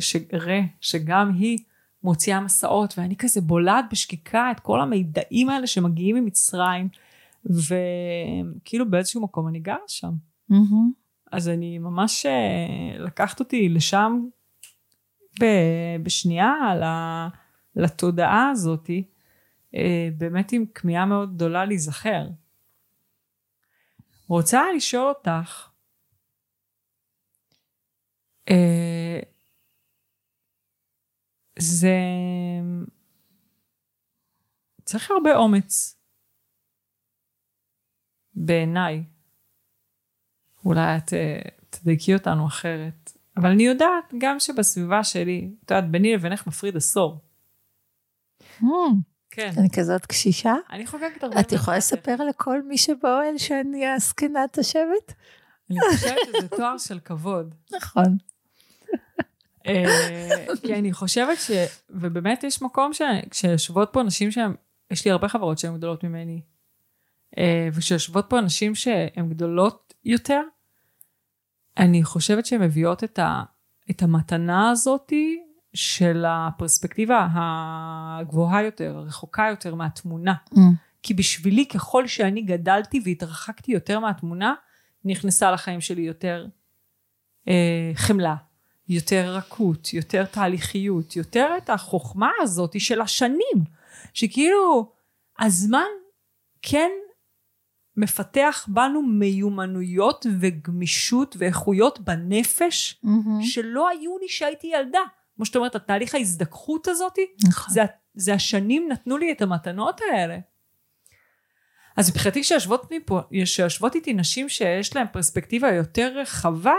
[0.00, 1.58] שרה, שגם היא
[2.02, 6.88] מוציאה מסעות ואני כזה בולעת בשקיקה את כל המידעים האלה שמגיעים ממצרים
[7.44, 10.12] וכאילו באיזשהו מקום אני גרה שם.
[10.48, 10.92] מהמם.
[11.32, 14.20] אז אני ממש אה, לקחת אותי לשם
[15.40, 16.54] ב- בשנייה
[17.76, 19.08] לתודעה הזאתי,
[19.74, 22.28] אה, באמת עם כמיהה מאוד גדולה להיזכר.
[24.28, 25.68] רוצה לשאול אותך,
[28.50, 29.20] אה,
[31.58, 31.96] זה
[34.84, 36.01] צריך הרבה אומץ
[38.34, 39.04] בעיניי.
[40.64, 41.40] אולי את אה,
[41.70, 43.12] תדייקי אותנו אחרת.
[43.36, 47.18] אבל אני יודעת גם שבסביבה שלי, את יודעת, ביני לבינך מפריד עשור.
[48.60, 49.00] מהמם.
[49.30, 49.50] כן.
[49.58, 50.54] אני כזאת קשישה?
[50.70, 51.40] אני חוגגת הרבה.
[51.40, 55.12] את יכולה לספר לכל מי שבאוהל שאני הזקנת השבט?
[55.70, 57.54] אני חושבת שזה תואר של כבוד.
[57.76, 58.16] נכון.
[59.66, 61.50] אה, כי אני חושבת ש...
[61.90, 63.02] ובאמת יש מקום ש...
[63.30, 64.54] כשיושבות פה נשים שהן...
[64.90, 66.40] יש לי הרבה חברות שהן גדולות ממני.
[67.38, 70.40] אה, וכשיושבות פה נשים שהן גדולות יותר,
[71.78, 73.42] אני חושבת שהן מביאות את, ה...
[73.90, 75.42] את המתנה הזאתי
[75.74, 80.34] של הפרספקטיבה הגבוהה יותר, הרחוקה יותר מהתמונה.
[80.52, 80.74] מהמם.
[81.02, 84.54] כי בשבילי, ככל שאני גדלתי והתרחקתי יותר מהתמונה,
[85.04, 86.46] נכנסה לחיים שלי יותר
[87.48, 88.34] אה, חמלה,
[88.88, 93.64] יותר רכות, יותר תהליכיות, יותר את החוכמה הזאת של השנים,
[94.14, 94.92] שכאילו
[95.38, 95.90] הזמן
[96.62, 96.90] כן
[97.96, 103.42] מפתח בנו מיומנויות וגמישות ואיכויות בנפש מהמם.
[103.42, 105.00] שלא היו לי כשהייתי ילדה.
[105.36, 107.74] כמו שאת אומרת, התהליך ההזדככות הזאת, נכון.
[107.74, 107.82] זה,
[108.14, 110.38] זה השנים נתנו לי את המתנות האלה.
[111.96, 112.42] אז מבחינתי
[113.44, 116.74] כשיושבות איתי נשים שיש להן פרספקטיבה יותר רחבה,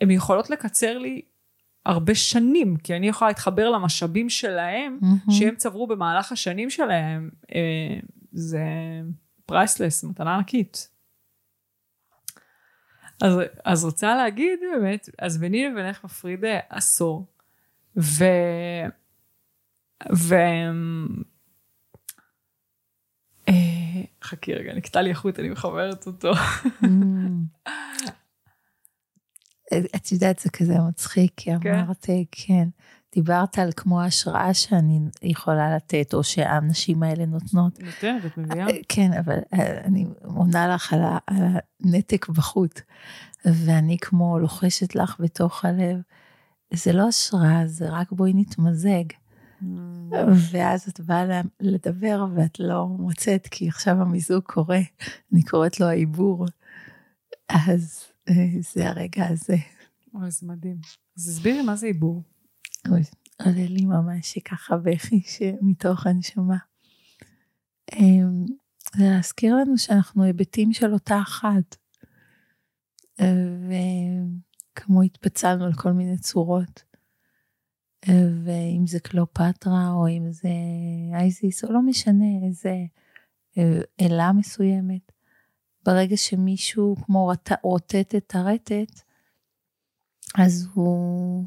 [0.00, 1.22] הן יכולות לקצר לי
[1.86, 5.18] הרבה שנים, כי אני יכולה להתחבר למשאבים שלהם, מהמם.
[5.30, 7.30] שהם צברו במהלך השנים שלהם.
[7.54, 7.98] אה,
[8.32, 8.62] זה
[9.48, 10.88] פרייסלס, מתנה ענקית.
[13.22, 13.34] אז,
[13.64, 17.26] אז רוצה להגיד באמת, אז ביני לבינך מפריד אה, עשור,
[17.96, 18.24] ו...
[20.16, 20.34] ו...
[23.48, 26.32] אה, חכי רגע, נקטע לי החוט, אני מחברת אותו.
[26.82, 27.44] מהמם.
[29.96, 31.74] את יודעת, זה כזה מצחיק, כי כן.
[31.74, 32.68] אמרת, כן,
[33.14, 37.82] דיברת על כמו ההשראה שאני יכולה לתת, או שהאנשים האלה נותנות.
[37.82, 38.66] נותנת, את מביאה?
[38.88, 41.36] כן, אבל אה, אני עונה לך על ה- על
[41.84, 42.80] הנתק בחוט,
[43.44, 46.00] ואני כמו לוחשת לך בתוך הלב,
[46.74, 49.04] זה לא השראה, זה רק בואי נתמזג.
[50.50, 54.80] ואז את באה לדבר ואת לא מוצאת, כי עכשיו המיזוג קורה,
[55.32, 56.46] אני קוראת לו העיבור.
[57.48, 58.34] אז אה,
[58.74, 59.56] זה הרגע הזה.
[60.14, 60.76] אוי, זה מדהים.
[61.18, 62.22] אז תסבירי מה זה עיבור.
[63.44, 66.56] עולה לי ממש ככה בכי שמתוך הנשמה.
[67.92, 68.44] אמ,
[68.96, 71.76] זה להזכיר לנו שאנחנו היבטים של אותה אחת.
[73.18, 76.82] וכמו התפצלנו על כל מיני צורות.
[78.44, 80.48] ואם זה קלאופטרה או אם זה
[81.14, 82.74] אייזיס או לא משנה איזה
[83.58, 85.12] אה, אלה מסוימת.
[85.84, 89.00] ברגע שמישהו כמו רוטט את הרטט,
[90.38, 91.46] אז הוא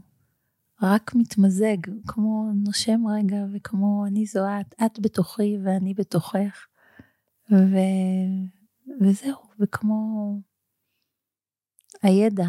[0.82, 6.68] רק מתמזג, כמו נושם רגע, וכמו אני זו את, את בתוכי ואני בתוכך,
[7.52, 7.76] ו...
[9.02, 10.34] וזהו, וכמו
[12.04, 12.48] הידע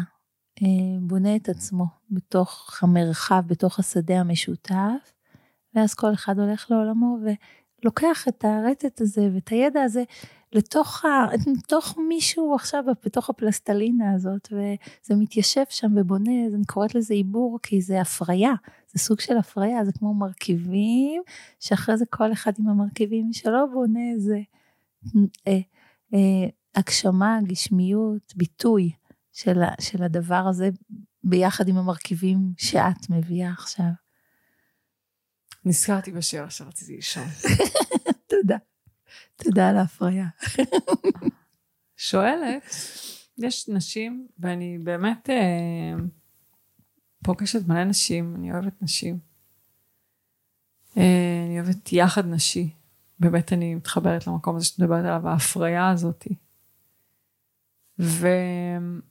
[0.61, 5.13] אה, בונה את עצמו בתוך המרחב, בתוך השדה המשותף,
[5.75, 7.17] ואז כל אחד הולך לעולמו
[7.81, 10.03] ולוקח את הרטט הזה ואת הידע הזה
[10.53, 11.25] לתוך, ה,
[11.57, 17.59] לתוך מישהו עכשיו, בתוך הפלסטלינה הזאת, וזה מתיישב שם ובונה, אז אני קוראת לזה עיבור,
[17.63, 18.53] כי זה הפריה,
[18.93, 21.21] זה סוג של הפריה, זה כמו מרכיבים,
[21.59, 24.39] שאחרי זה כל אחד עם המרכיבים שלו בונה איזה
[25.47, 25.59] אה,
[26.13, 28.91] אה, הגשמה, גשמיות, ביטוי
[29.31, 30.69] של, של הדבר הזה,
[31.23, 33.85] ביחד עם המרכיבים שאת מביאה עכשיו.
[35.65, 37.25] נזכרתי בשיר שרציתי לשאול.
[38.29, 38.57] תודה.
[39.35, 40.25] תודה על ההפריה.
[41.97, 42.63] שואלת,
[43.37, 45.93] יש נשים, ואני באמת אה,
[47.23, 49.19] פוגשת מלא נשים, אני אוהבת נשים.
[50.97, 52.69] אה, אני אוהבת יחד נשי.
[53.19, 56.35] באמת אני מתחברת למקום הזה שאת מדברת עליו, ההפריה הזאתי.
[57.99, 59.01] ואני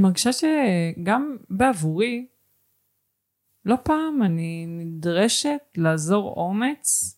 [0.00, 2.26] מרגישה שגם בעבורי,
[3.64, 7.15] לא פעם אני נדרשת לעזור אומץ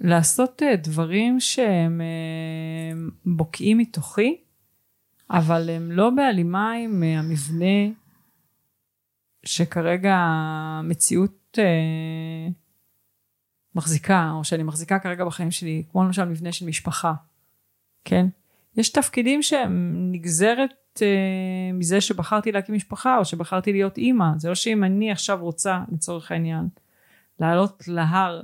[0.00, 4.36] לעשות אה, דברים שהם אה, בוקעים מתוכי,
[5.30, 7.92] אבל הם לא בהלימה עם אה, המבנה
[9.44, 11.58] שכרגע המציאות
[13.74, 17.12] מחזיקה, או שאני מחזיקה כרגע בחיים שלי, כמו למשל מבנה של משפחה,
[18.04, 18.26] כן?
[18.76, 21.02] יש תפקידים שהם נגזרת
[21.74, 24.26] מזה שבחרתי להקים משפחה, או שבחרתי להיות אימא.
[24.36, 26.68] זה לא שאם אני עכשיו רוצה, לצורך העניין,
[27.40, 28.42] לעלות להר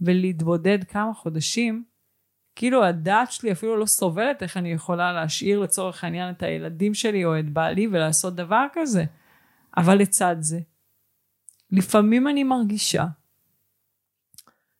[0.00, 1.84] ולהתבודד כמה חודשים,
[2.54, 7.24] כאילו הדעת שלי אפילו לא סובלת איך אני יכולה להשאיר לצורך העניין את הילדים שלי
[7.24, 9.04] או את בעלי ולעשות דבר כזה.
[9.76, 10.60] אבל לצד זה,
[11.70, 13.04] לפעמים אני מרגישה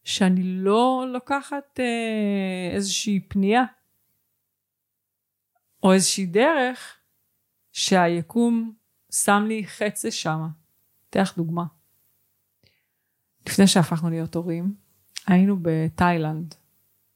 [0.05, 3.65] שאני לא לוקחת אה, איזושהי פנייה
[5.83, 6.97] או איזושהי דרך
[7.73, 8.73] שהיקום
[9.13, 10.49] שם לי חץ לשמה.
[11.11, 11.65] אתן לך דוגמה.
[13.47, 14.75] לפני שהפכנו להיות הורים,
[15.29, 16.55] היינו בתאילנד.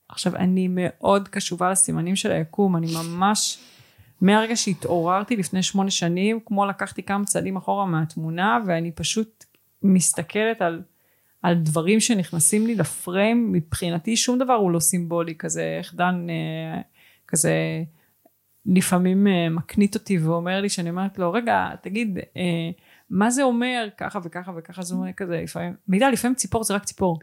[0.08, 3.58] עכשיו, אני מאוד קשובה לסימנים של היקום, אני ממש,
[4.20, 9.44] מהרגע שהתעוררתי לפני שמונה שנים, כמו לקחתי כמה צעדים אחורה מהתמונה, ואני פשוט
[9.82, 10.82] מסתכלת על,
[11.42, 16.80] על דברים שנכנסים לי לפריים, מבחינתי שום דבר הוא לא סימבולי, כזה, איך דן, אה,
[17.28, 17.82] כזה,
[18.66, 22.70] לפעמים אה, מקנית אותי ואומר לי, שאני אומרת לו, רגע, תגיד, אה,
[23.12, 26.84] מה זה אומר ככה וככה וככה, זה אומר כזה לפעמים, מידע, לפעמים ציפור זה רק
[26.84, 27.18] ציפור.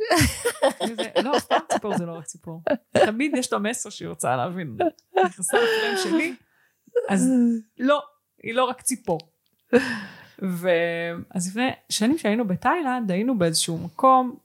[1.24, 2.64] לא, אף פעם ציפור זה לא רק ציפור.
[2.92, 4.78] תמיד יש לה מסר שהיא רוצה להבין.
[5.26, 6.36] נכנסה לפריים שלי,
[7.10, 7.30] אז
[7.80, 8.02] לא,
[8.44, 9.20] היא לא רק ציפור.
[10.40, 14.36] ואז לפני שנים שהיינו בתאילנד, היינו באיזשהו מקום,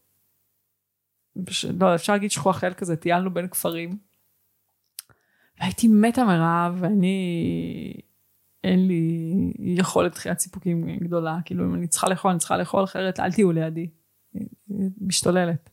[1.81, 3.99] לא, אפשר להגיד שכוח אל כזה, טיילנו בין כפרים.
[5.61, 7.95] והייתי מתה מרעב, ואני
[8.65, 13.21] אין לי יכולת דחיית סיפוקים גדולה, כאילו אם אני צריכה לאכול, אני צריכה לאכול אחרת,
[13.21, 13.89] אל תהיו לידי,
[15.01, 15.71] משתוללת.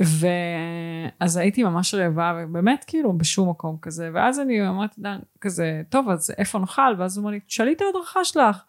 [0.00, 6.08] ואז הייתי ממש רעבה, ובאמת כאילו בשום מקום כזה, ואז אני אמרתי, דן, כזה, טוב,
[6.08, 6.94] אז איפה נאכל?
[6.98, 8.64] ואז הוא אמר לי, תשאלי את ההדרכה שלך.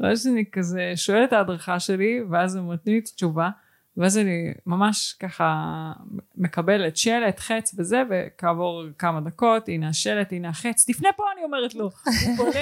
[0.00, 3.50] ואז אני כזה שואלת את ההדרכה שלי, ואז הם נותנים לי את התשובה.
[3.96, 5.92] ואז אני ממש ככה
[6.34, 11.74] מקבלת שלט, חץ וזה, וכעבור כמה דקות, הנה השלט, הנה החץ, תפנה פה, אני אומרת
[11.74, 11.90] לו.
[12.26, 12.60] הוא פונה,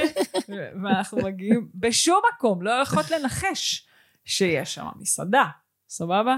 [0.82, 3.88] ואנחנו מגיעים בשום מקום, לא יכולת לנחש
[4.24, 5.44] שיש שם מסעדה,
[5.88, 6.36] סבבה?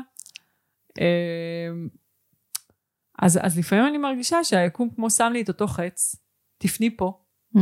[0.98, 1.88] אמ,
[3.18, 6.16] אז, אז לפעמים אני מרגישה שהיקום כמו שם לי את אותו חץ,
[6.58, 7.20] תפני פה.
[7.56, 7.60] Mm.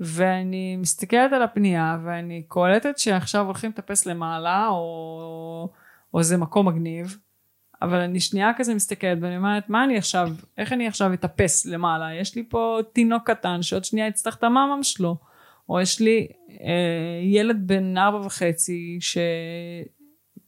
[0.00, 5.72] ואני מסתכלת על הפנייה ואני קולטת שעכשיו הולכים לטפס למעלה או
[6.14, 7.18] או איזה מקום מגניב,
[7.82, 12.14] אבל אני שנייה כזה מסתכלת ואני אומרת, מה אני עכשיו, איך אני עכשיו אטפס למעלה?
[12.14, 15.16] יש לי פה תינוק קטן שעוד שנייה יצטרך את המאמם שלו,
[15.68, 18.98] או יש לי אה, ילד בן ארבע וחצי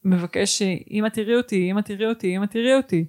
[0.05, 3.05] שמבקש, אמא תראי אותי, אמא תראי אותי, אמא תראי אותי.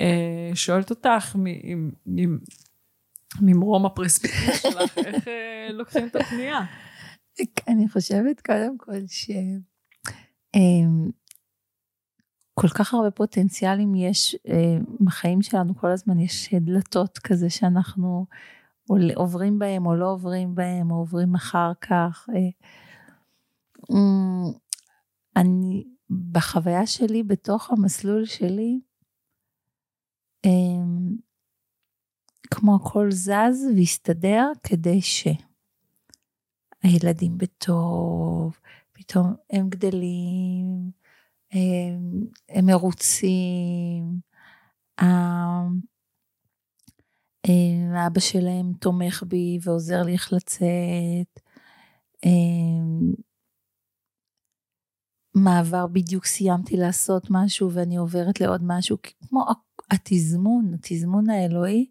[0.00, 1.36] אה, שואלת אותך,
[3.40, 6.60] ממרום הפרספקטיבה שלך, איך אה, לוקחים את הפנייה?
[7.68, 9.30] אני חושבת קודם כל ש...
[10.54, 10.60] אה,
[12.54, 18.26] כל כך הרבה פוטנציאלים יש אה, בחיים שלנו, כל הזמן יש דלתות כזה שאנחנו
[19.14, 22.28] עוברים בהם או לא עוברים בהם, או עוברים אחר כך.
[22.34, 22.50] אה,
[23.90, 24.52] אמ,
[25.36, 25.84] אני,
[26.32, 28.80] בחוויה שלי, בתוך המסלול שלי,
[30.44, 30.50] אה,
[32.50, 35.00] כמו הכל זז והסתדר כדי
[36.82, 38.58] שהילדים בטוב,
[38.92, 41.01] פתאום הם גדלים,
[42.48, 44.20] הם מרוצים,
[48.06, 51.40] אבא שלהם תומך בי ועוזר לי איך לצאת.
[55.34, 58.96] מעבר בדיוק סיימתי לעשות משהו ואני עוברת לעוד משהו,
[59.28, 59.44] כמו
[59.90, 61.90] התזמון, התזמון האלוהי,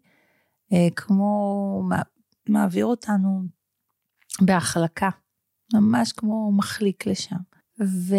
[0.72, 1.82] אה, כמו
[2.48, 3.42] מעביר אותנו
[4.40, 5.08] בהחלקה,
[5.74, 7.36] ממש כמו מחליק לשם.
[7.80, 8.14] ו,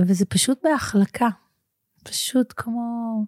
[0.00, 1.28] וזה פשוט בהחלקה,
[2.04, 3.24] פשוט כמו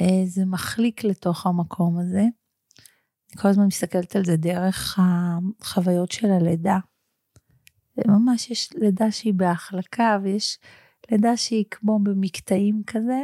[0.00, 2.20] איזה אה, מחליק לתוך המקום הזה.
[2.20, 6.78] אני כל הזמן מסתכלת על זה דרך החוויות של הלידה.
[8.06, 10.58] ממש יש לידה שהיא בהחלקה ויש
[11.10, 13.20] לידה שהיא כמו במקטעים כזה.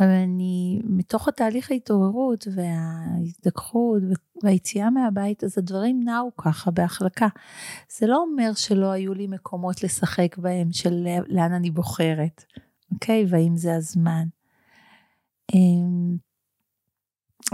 [0.00, 4.02] אמ, ואני, מתוך התהליך ההתעוררות וההזדככות
[4.42, 7.28] והיציאה מהבית, אז הדברים נעו ככה בהחלקה.
[7.98, 12.44] זה לא אומר שלא היו לי מקומות לשחק בהם של לאן אני בוחרת,
[12.92, 13.26] אוקיי?
[13.28, 14.24] והאם זה הזמן.
[15.54, 16.16] אמ,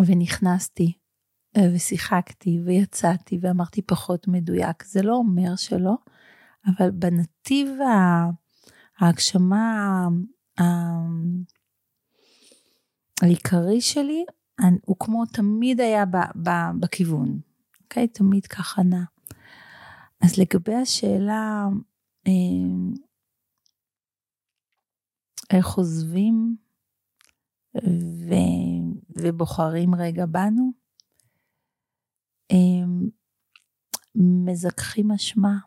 [0.06, 0.92] ונכנסתי
[1.74, 4.84] ושיחקתי ויצאתי ואמרתי פחות מדויק.
[4.84, 5.94] זה לא אומר שלא,
[6.66, 7.68] אבל בנתיב
[9.00, 10.08] ההגשמה
[13.22, 14.24] העיקרי שלי,
[14.84, 16.50] הוא כמו תמיד היה ב, ב,
[16.80, 17.40] בכיוון,
[17.82, 18.08] אוקיי?
[18.08, 19.04] תמיד ככה נע.
[20.20, 21.66] אז לגבי השאלה,
[22.26, 22.32] אה,
[25.50, 26.56] איך עוזבים
[27.74, 28.34] ו,
[29.16, 30.72] ובוחרים רגע בנו,
[32.50, 32.56] אה,
[34.14, 35.58] מזכחים אשמה.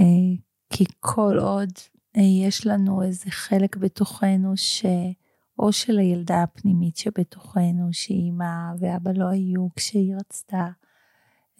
[0.00, 0.36] אה,
[0.70, 1.70] כי כל עוד
[2.16, 4.84] יש לנו איזה חלק בתוכנו ש...
[5.60, 10.66] או של הילדה הפנימית שבתוכנו, שאימא ואבא לא היו כשהיא רצתה,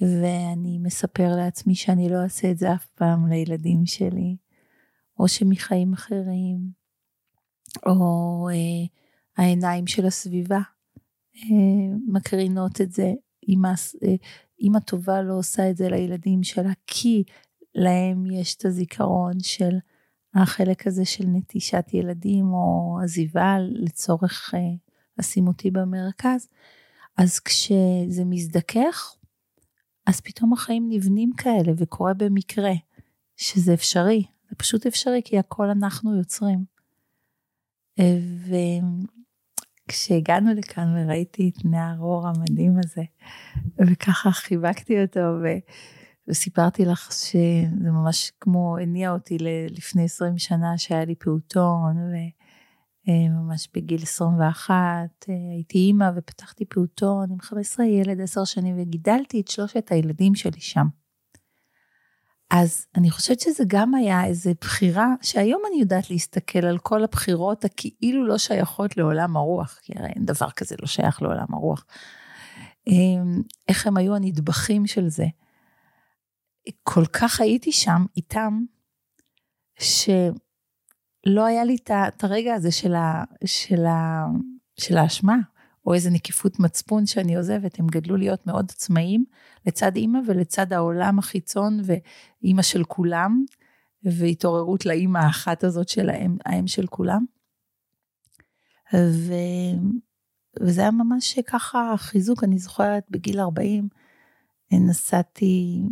[0.01, 4.37] ואני מספר לעצמי שאני לא אעשה את זה אף פעם לילדים שלי,
[5.19, 6.59] או שמחיים אחרים,
[7.87, 8.87] או אה,
[9.37, 10.61] העיניים של הסביבה
[11.37, 13.13] אה, מקרינות את זה.
[13.49, 13.73] אמא,
[14.75, 17.25] אה, טובה לא עושה את זה לילדים שלה, כי
[17.75, 19.79] להם יש את הזיכרון של
[20.35, 24.61] החלק הזה של נטישת ילדים או עזיבה לצורך אה,
[25.19, 26.49] לשים אותי במרכז.
[27.17, 29.15] אז כשזה מזדכך,
[30.07, 32.73] אז פתאום החיים נבנים כאלה וקורה במקרה
[33.37, 36.65] שזה אפשרי, זה פשוט אפשרי כי הכל אנחנו יוצרים.
[37.99, 38.19] אה,
[39.87, 43.03] וכשהגענו לכאן וראיתי את נער אור המדהים הזה,
[43.79, 45.47] וככה חיבקתי אותו, ו...
[46.31, 49.39] וסיפרתי לך שזה ממש כמו הניע אותי
[49.71, 51.97] לפני 20 שנה שהיה לי פעוטון,
[53.09, 54.75] וממש בגיל 21
[55.29, 60.61] אה, הייתי אימא ופתחתי פעוטון עם 15 ילד 10 שנים וגידלתי את שלושת הילדים שלי
[60.61, 60.87] שם.
[62.51, 67.65] אז אני חושבת שזה גם היה איזו בחירה, שהיום אני יודעת להסתכל על כל הבחירות
[67.65, 71.85] הכאילו לא שייכות לעולם הרוח, כי הרי אין דבר כזה לא שייך לעולם הרוח.
[72.87, 75.27] אמ, איך הם היו הנדבכים של זה.
[76.83, 78.65] כל כך הייתי שם איתם,
[79.79, 81.77] שלא היה לי
[82.09, 84.25] את הרגע הזה של, ה, של, ה,
[84.81, 85.37] של האשמה,
[85.87, 87.79] או איזה נקיפות מצפון שאני עוזבת.
[87.79, 89.25] הם גדלו להיות מאוד עצמאיים,
[89.67, 93.45] לצד אימא ולצד העולם החיצון ואימא של כולם,
[94.03, 97.25] והתעוררות לאימא האחת הזאת של האם, האם של כולם.
[98.95, 99.33] ו...
[100.61, 103.89] וזה היה ממש ככה חיזוק, אני זוכרת בגיל 40,
[104.73, 105.83] נסעתי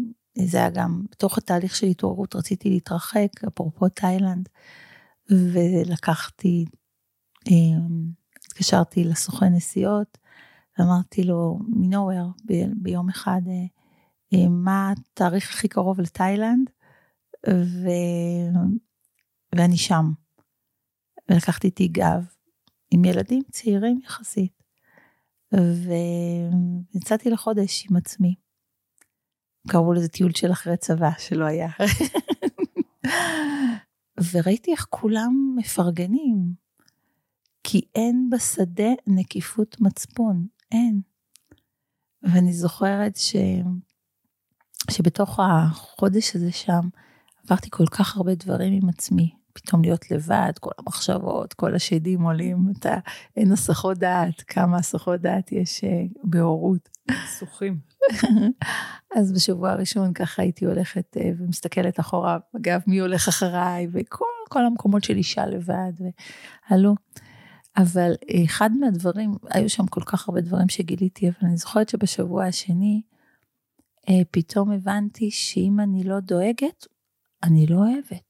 [0.47, 4.49] זה היה גם בתוך התהליך של התעוררות רציתי להתרחק, אפרופו תאילנד,
[5.31, 6.65] ולקחתי,
[7.51, 8.11] אמ,
[8.47, 10.19] התקשרתי לסוכן נסיעות,
[10.79, 12.33] ואמרתי לו, מנוהוור,
[12.77, 13.65] ביום אחד, אה,
[14.33, 16.71] אה, מה התאריך הכי קרוב לתאילנד,
[17.51, 17.89] ו...
[19.55, 20.13] ואני שם.
[21.31, 22.27] ולקחתי איתי גב
[22.91, 24.63] עם ילדים צעירים יחסית,
[26.95, 28.48] ויצאתי לחודש עם עצמי.
[29.69, 31.69] קראו לזה טיול של אחרי צבא, שלא היה.
[34.33, 36.53] וראיתי איך כולם מפרגנים,
[37.65, 41.01] כי אין בשדה נקיפות מצפון, אין.
[42.23, 43.37] ואני זוכרת ש...
[44.91, 46.89] שבתוך החודש הזה שם
[47.45, 49.38] עברתי כל כך הרבה דברים עם עצמי.
[49.63, 52.99] פתאום להיות לבד, כל המחשבות, כל השדים עולים, אתה,
[53.37, 56.89] אין הסחות דעת, כמה הסחות דעת יש אה, בהורות.
[57.27, 57.79] סוחים.
[59.17, 65.05] אז בשבוע הראשון ככה הייתי הולכת אה, ומסתכלת אחורה, אגב, מי הולך אחריי, וכל המקומות
[65.05, 65.93] של אישה לבד,
[66.71, 66.95] ועלו.
[67.77, 68.13] אבל
[68.45, 73.03] אחד מהדברים, היו שם כל כך הרבה דברים שגיליתי, אבל אני זוכרת שבשבוע השני,
[74.09, 76.87] אה, פתאום הבנתי שאם אני לא דואגת,
[77.43, 78.28] אני לא אוהבת.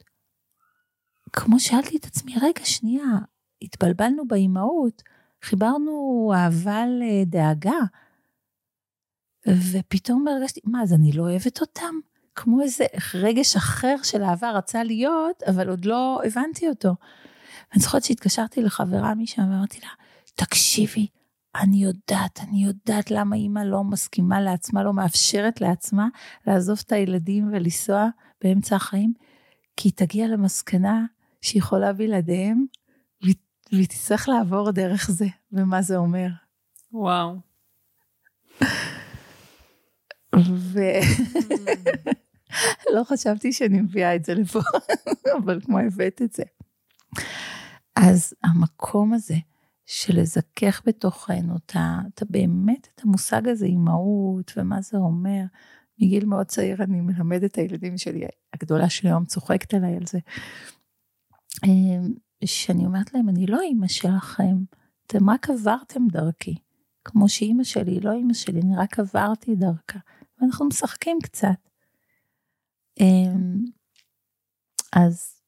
[1.33, 3.19] כמו שאלתי את עצמי, רגע, שנייה,
[3.63, 5.03] התבלבלנו באימהות,
[5.43, 7.79] חיברנו אהבה לדאגה,
[9.49, 11.95] ופתאום הרגשתי, מה, אז אני לא אוהבת אותם?
[12.35, 16.95] כמו איזה רגש אחר של אהבה רצה להיות, אבל עוד לא הבנתי אותו.
[17.75, 19.89] אני זוכרת שהתקשרתי לחברה משם ואמרתי לה,
[20.35, 21.07] תקשיבי,
[21.57, 26.09] אני יודעת, אני יודעת למה אימא לא מסכימה לעצמה, לא מאפשרת לעצמה
[26.47, 28.09] לעזוב את הילדים ולנסוע
[28.45, 29.13] באמצע החיים,
[29.77, 31.05] כי היא תגיע למסקנה
[31.41, 32.67] שהיא יכולה בלעדיהם,
[33.73, 36.29] והיא תצטרך לעבור דרך זה, ומה זה אומר.
[36.93, 37.37] וואו.
[40.35, 40.95] ולא
[43.11, 44.61] חשבתי שאני מביאה את זה לפה,
[45.39, 46.43] אבל כמו הבאת את זה.
[47.97, 49.37] אז המקום הזה
[49.87, 55.43] של לזכך בתוכנו את באמת את המושג הזה, אימהות, ומה זה אומר.
[56.01, 60.19] מגיל מאוד צעיר אני מלמדת את הילדים שלי, הגדולה שלי היום צוחקת עליי על זה.
[61.65, 62.13] אמ,
[62.45, 64.57] שאני אומרת להם, אני לא אימא שלכם,
[65.07, 66.55] אתם רק עברתם דרכי.
[67.05, 69.99] כמו שאימא שלי היא לא אימא שלי, אני רק עברתי דרכה.
[70.41, 71.69] ואנחנו משחקים קצת.
[73.01, 73.65] אמ,
[74.93, 75.41] אז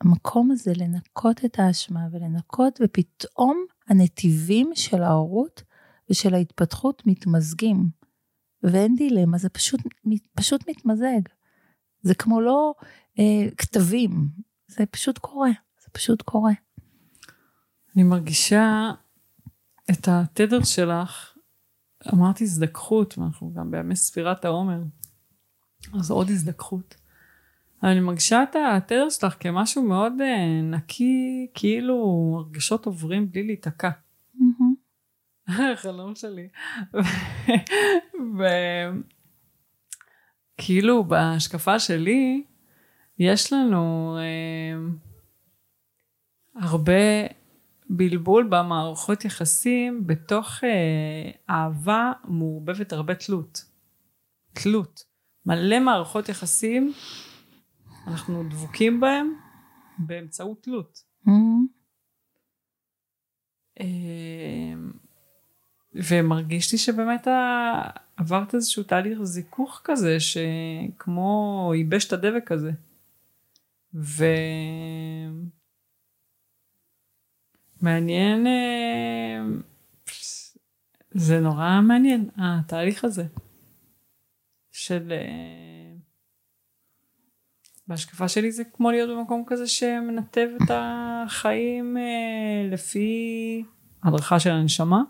[0.00, 5.62] המקום הזה לנקות את האשמה ולנקות, ופתאום הנתיבים של ההורות
[6.10, 7.86] ושל ההתפתחות מתמזגים.
[8.62, 9.80] ואין דילמה, זה פשוט,
[10.36, 11.20] פשוט מתמזג.
[12.02, 12.74] זה כמו לא
[13.18, 14.28] אה, כתבים,
[14.76, 15.50] זה פשוט קורה,
[15.82, 16.52] זה פשוט קורה.
[17.94, 18.90] אני מרגישה
[19.90, 21.36] את התדר שלך,
[22.12, 24.78] אמרתי הזדככות, ואנחנו גם בימי ספירת העומר,
[25.98, 26.94] אז עוד הזדככות.
[27.82, 31.96] אני מרגישה את התדר שלך כמשהו מאוד uh, נקי, כאילו
[32.38, 33.90] הרגשות עוברים בלי להיתקע.
[35.82, 36.48] חלום שלי.
[40.58, 42.44] וכאילו בהשקפה שלי,
[43.18, 44.22] יש לנו uh,
[46.62, 47.26] הרבה
[47.90, 53.64] בלבול במערכות יחסים בתוך אה, אהבה מעורבבת הרבה תלות.
[54.52, 55.04] תלות.
[55.46, 56.92] מלא מערכות יחסים,
[58.06, 59.34] אנחנו דבוקים בהם
[59.98, 61.02] באמצעות תלות.
[61.26, 61.30] Mm-hmm.
[63.80, 64.74] אה,
[65.94, 67.26] ומרגיש לי שבאמת
[68.16, 72.70] עברת איזשהו תהליך זיכוך כזה, שכמו ייבש את הדבק הזה.
[73.94, 74.24] ו...
[77.82, 79.42] מעניין, אה,
[81.10, 83.24] זה נורא מעניין, התהליך הזה
[84.70, 85.12] של...
[85.12, 85.96] אה,
[87.88, 93.64] בהשקפה שלי זה כמו להיות במקום כזה שמנתב את החיים אה, לפי
[94.02, 95.02] הדרכה של הנשמה.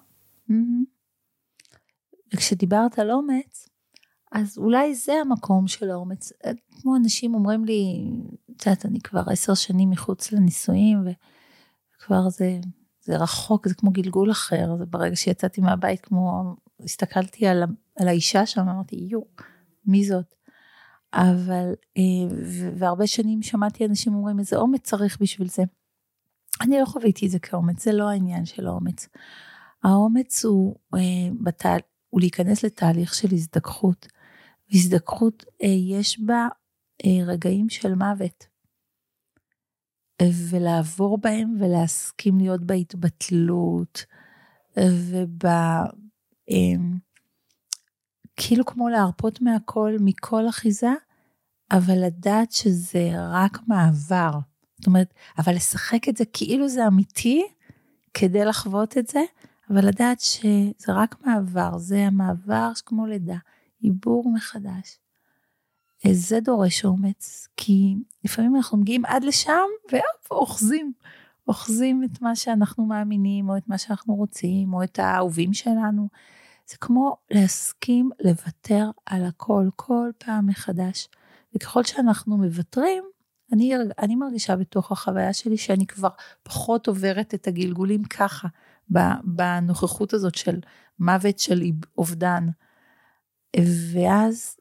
[2.35, 3.69] וכשדיברת על אומץ,
[4.33, 6.33] אז אולי זה המקום של האומץ.
[6.81, 8.11] כמו אנשים אומרים לי,
[8.57, 11.11] את יודעת, אני כבר עשר שנים מחוץ לנישואים, ו...
[12.03, 12.59] כבר זה,
[13.01, 17.63] זה רחוק, זה כמו גלגול אחר, זה ברגע שיצאתי מהבית כמו, הסתכלתי על,
[17.99, 19.21] על האישה שם, אמרתי, יו,
[19.87, 20.35] מי זאת?
[21.15, 22.37] אבל, אה,
[22.77, 25.63] והרבה שנים שמעתי אנשים אומרים, איזה אומץ צריך בשביל זה.
[26.61, 29.09] אני לא חוויתי את זה כאומץ, זה לא העניין של האומץ.
[29.83, 31.01] האומץ הוא, אה,
[31.41, 31.81] בתהל,
[32.11, 34.07] הוא להיכנס לתהליך של הזדככות.
[34.73, 36.49] והזדככות, אה, יש בה
[37.27, 38.47] רגעים של מוות.
[40.51, 44.05] ולעבור בהם ולהסכים להיות בהתבטלות
[44.77, 45.43] וב...
[46.49, 46.99] אמ,
[48.37, 50.93] כאילו כמו להרפות מהכל, מכל אחיזה,
[51.73, 54.31] אבל לדעת שזה רק מעבר.
[54.79, 57.43] זאת אומרת, אבל לשחק את זה כאילו זה אמיתי,
[58.15, 59.21] כדי לחוות את זה,
[59.71, 63.39] אבל לדעת שזה רק מעבר, זה המעבר כמו לידה,
[63.81, 64.99] עיבור מחדש.
[66.11, 70.93] זה דורש אומץ, כי לפעמים אנחנו מגיעים עד לשם והופ, אוחזים.
[71.49, 76.09] אוחזים את מה שאנחנו מאמינים, או את מה שאנחנו רוצים, או את האהובים שלנו.
[76.71, 81.09] זה כמו להסכים לוותר על הכל כל פעם מחדש.
[81.55, 83.05] וככל שאנחנו מוותרים,
[83.53, 86.09] אני, אני מרגישה בתוך החוויה שלי שאני כבר
[86.43, 88.49] פחות עוברת את הגלגולים ככה,
[89.25, 90.61] בנוכחות הזאת של
[90.99, 91.63] מוות של
[91.99, 92.49] אובדן.
[93.93, 94.57] ואז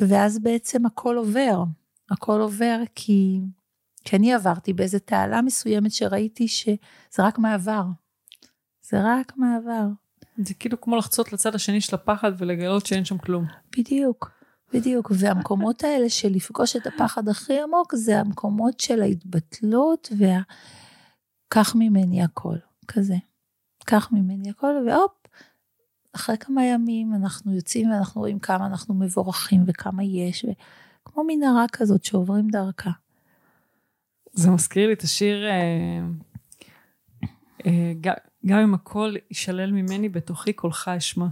[0.00, 1.64] ואז בעצם הכל עובר,
[2.10, 3.40] הכל עובר כי,
[4.04, 6.76] כי אני עברתי באיזה תעלה מסוימת שראיתי שזה
[7.18, 7.82] רק מעבר.
[8.82, 9.86] זה רק מעבר.
[10.38, 13.44] זה כאילו כמו לחצות לצד השני של הפחד ולגלות שאין שם כלום.
[13.78, 14.30] בדיוק,
[14.72, 15.12] בדיוק.
[15.14, 20.40] והמקומות האלה של לפגוש את הפחד הכי עמוק, זה המקומות של ההתבטלות וה...
[21.48, 22.56] קח ממני הכל,
[22.88, 23.14] כזה.
[23.84, 25.12] קח ממני הכל, והופ,
[26.12, 30.44] אחרי כמה ימים אנחנו יוצאים ואנחנו רואים כמה אנחנו מבורכים וכמה יש,
[31.04, 32.90] כמו מנהרה כזאת שעוברים דרכה.
[34.32, 36.00] זה מזכיר לי את השיר, אה,
[37.66, 37.92] אה,
[38.46, 41.26] גם אם הכל יישלל ממני בתוכי קולך אשמע.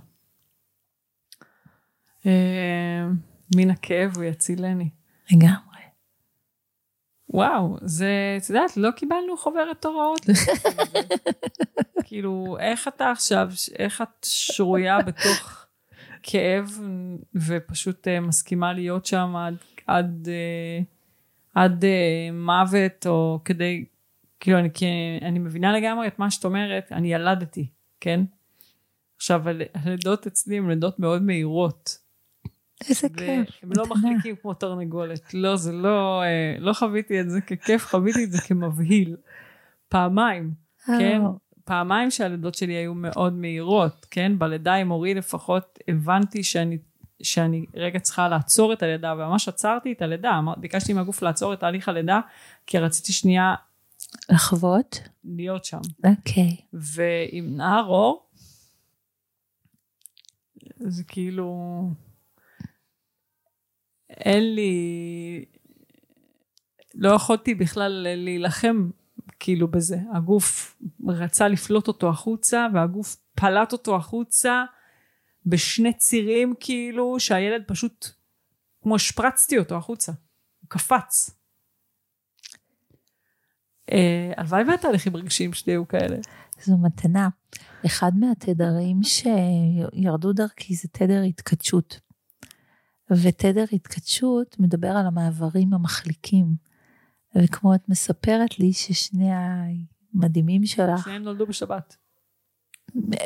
[2.26, 3.06] אה,
[3.56, 4.90] מן הכאב הוא יצילני.
[5.30, 5.65] לגמרי.
[7.30, 10.20] וואו, זה, את יודעת, לא קיבלנו חוברת הוראות.
[12.06, 15.66] כאילו, איך אתה עכשיו, איך את שרויה בתוך
[16.22, 16.80] כאב
[17.34, 19.56] ופשוט uh, מסכימה להיות שם עד,
[19.86, 20.84] עד, uh,
[21.54, 23.84] עד uh, מוות, או כדי,
[24.40, 24.68] כאילו, אני,
[25.22, 27.66] אני מבינה לגמרי את מה שאת אומרת, אני ילדתי,
[28.00, 28.20] כן?
[29.16, 29.42] עכשיו,
[29.74, 32.05] הלידות אצלי הן לידות מאוד מהירות.
[32.88, 33.48] איזה כיף.
[33.62, 35.34] הם לא מחליקים כמו תרנגולת.
[35.34, 39.16] לא, זה לא, אה, לא חוויתי את זה ככיף, חוויתי את זה כמבהיל.
[39.88, 40.54] פעמיים,
[40.86, 41.22] כן?
[41.64, 44.38] פעמיים שהלידות שלי היו מאוד מהירות, כן?
[44.38, 46.78] בלידה עם אורי לפחות הבנתי שאני,
[47.22, 50.40] שאני רגע צריכה לעצור את הלידה, וממש עצרתי את הלידה.
[50.56, 52.20] ביקשתי מהגוף לעצור את תהליך הלידה,
[52.66, 53.54] כי רציתי שנייה...
[54.30, 55.00] לחוות?
[55.24, 55.80] להיות שם.
[56.04, 56.56] אוקיי.
[56.58, 56.62] Okay.
[56.72, 58.26] ועם נהר אור,
[60.78, 61.90] זה כאילו...
[64.10, 65.44] אין לי...
[66.94, 68.90] לא יכולתי בכלל להילחם
[69.40, 69.96] כאילו בזה.
[70.14, 70.76] הגוף
[71.08, 74.64] רצה לפלוט אותו החוצה, והגוף פלט אותו החוצה
[75.46, 78.06] בשני צירים כאילו, שהילד פשוט,
[78.82, 80.12] כמו השפרצתי אותו החוצה.
[80.60, 81.30] הוא קפץ.
[83.92, 86.16] אה, הלוואי והתהליכים רגשיים שלי היו כאלה.
[86.62, 87.28] זו מתנה.
[87.86, 92.05] אחד מהתדרים שירדו דרכי זה תדר התכתשות.
[93.10, 96.46] ותדר התכתשות מדבר על המעברים המחליקים.
[97.36, 101.04] וכמו את מספרת לי ששני המדהימים שלך...
[101.04, 101.96] שניהם נולדו בשבת.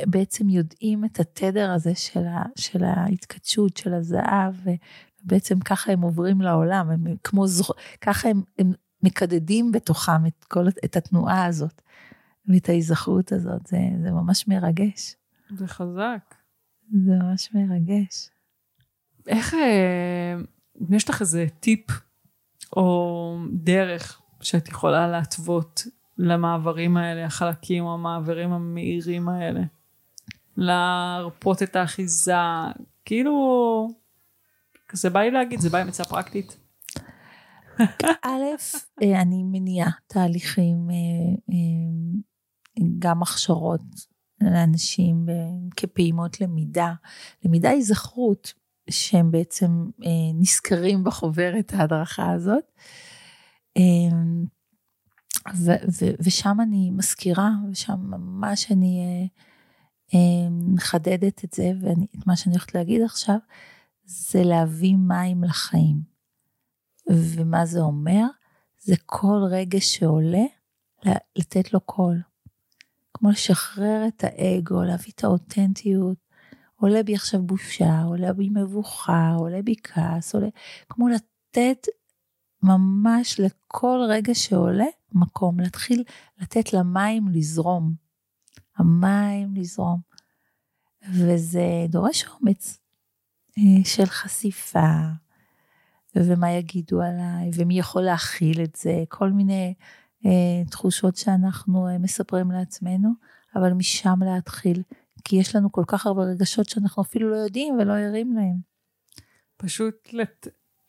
[0.06, 4.54] בעצם יודעים את התדר הזה של, ה, של ההתכתשות, של הזהב,
[5.24, 7.70] ובעצם ככה הם עוברים לעולם, הם כמו זוכ...
[8.00, 8.72] ככה הם, הם
[9.02, 11.82] מקדדים בתוכם את, כל, את התנועה הזאת,
[12.48, 15.16] ואת ההיזכרות הזאת, זה, זה ממש מרגש.
[15.54, 16.34] זה חזק.
[17.06, 18.30] זה ממש מרגש.
[19.26, 20.34] איך, אה,
[20.80, 21.86] אם יש לך איזה טיפ
[22.76, 25.86] או דרך שאת יכולה להתוות
[26.18, 29.60] למעברים האלה, החלקים או המעברים המהירים האלה?
[30.56, 32.34] להרפות את האחיזה,
[33.04, 33.88] כאילו,
[34.92, 36.56] זה בא לי להגיד, זה בא עם עצה פרקטית.
[38.24, 38.44] א',
[39.02, 41.54] אה, אני מניעה תהליכים, אה,
[42.98, 43.80] גם הכשרות
[44.40, 45.26] לאנשים
[45.76, 46.92] כפעימות למידה,
[47.44, 48.52] למידה היזכרות,
[48.91, 52.64] שהם בעצם אה, נזכרים בחוברת ההדרכה הזאת.
[53.76, 53.82] אה,
[55.55, 59.26] ו- ו- ושם אני מזכירה, ושם ממש אני אה,
[60.14, 63.36] אה, מחדדת את זה, ואת מה שאני הולכת להגיד עכשיו,
[64.05, 66.03] זה להביא מים לחיים.
[67.11, 68.26] ומה זה אומר?
[68.78, 70.45] זה כל רגע שעולה,
[71.36, 72.20] לתת לו קול.
[73.14, 76.29] כמו לשחרר את האגו, להביא את האותנטיות,
[76.80, 80.48] עולה בי עכשיו בושה, עולה בי מבוכה, עולה בי כעס, עולה,
[80.88, 81.86] כמו לתת
[82.62, 86.04] ממש לכל רגע שעולה מקום, להתחיל
[86.38, 87.94] לתת למים לזרום.
[88.76, 90.00] המים לזרום.
[91.08, 92.78] וזה דורש אומץ
[93.58, 95.00] אה, של חשיפה,
[96.16, 99.74] ומה יגידו עליי, ומי יכול להכיל את זה, כל מיני
[100.26, 103.10] אה, תחושות שאנחנו אה, מספרים לעצמנו,
[103.56, 104.82] אבל משם להתחיל,
[105.24, 108.56] כי יש לנו כל כך הרבה רגשות שאנחנו אפילו לא יודעים ולא ערים להם.
[109.56, 110.46] פשוט לת...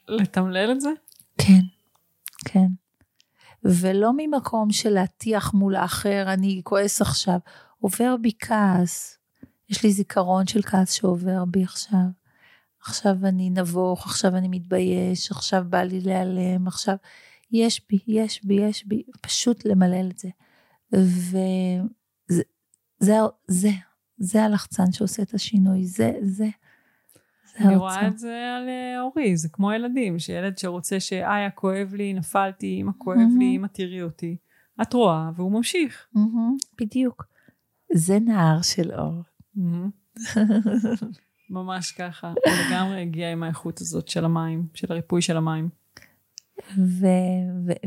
[0.07, 0.89] לתמלל את זה?
[1.37, 1.61] כן,
[2.45, 2.67] כן.
[3.63, 7.39] ולא ממקום של להטיח מול האחר, אני כועס עכשיו.
[7.79, 9.17] עובר בי כעס.
[9.69, 12.21] יש לי זיכרון של כעס שעובר בי עכשיו.
[12.81, 16.95] עכשיו אני נבוך, עכשיו אני מתבייש, עכשיו בא לי להיעלם, עכשיו
[17.51, 20.29] יש בי, יש בי, יש בי, פשוט למלל את זה.
[20.91, 22.39] וזה
[23.47, 23.69] זה,
[24.23, 26.47] זה, הלחצן שעושה את השינוי, זה, זה.
[27.57, 31.93] זה אני רואה את זה על אה, אורי, זה כמו ילדים, שילד שרוצה שאיה כואב
[31.93, 33.39] לי, נפלתי, אמא כואב mm-hmm.
[33.39, 34.37] לי, אמא תראי אותי.
[34.81, 36.07] את רואה, והוא ממשיך.
[36.15, 37.25] Mm-hmm, בדיוק.
[37.93, 39.21] זה נער של אור.
[39.57, 40.19] Mm-hmm.
[41.49, 45.69] ממש ככה, הוא לגמרי הגיע עם האיכות הזאת של המים, של הריפוי של המים.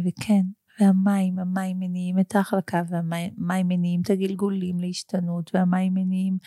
[0.06, 0.42] וכן,
[0.80, 6.38] והמים, המים מניעים את ההחלקה, והמים מניעים את הגלגולים להשתנות, והמים מניעים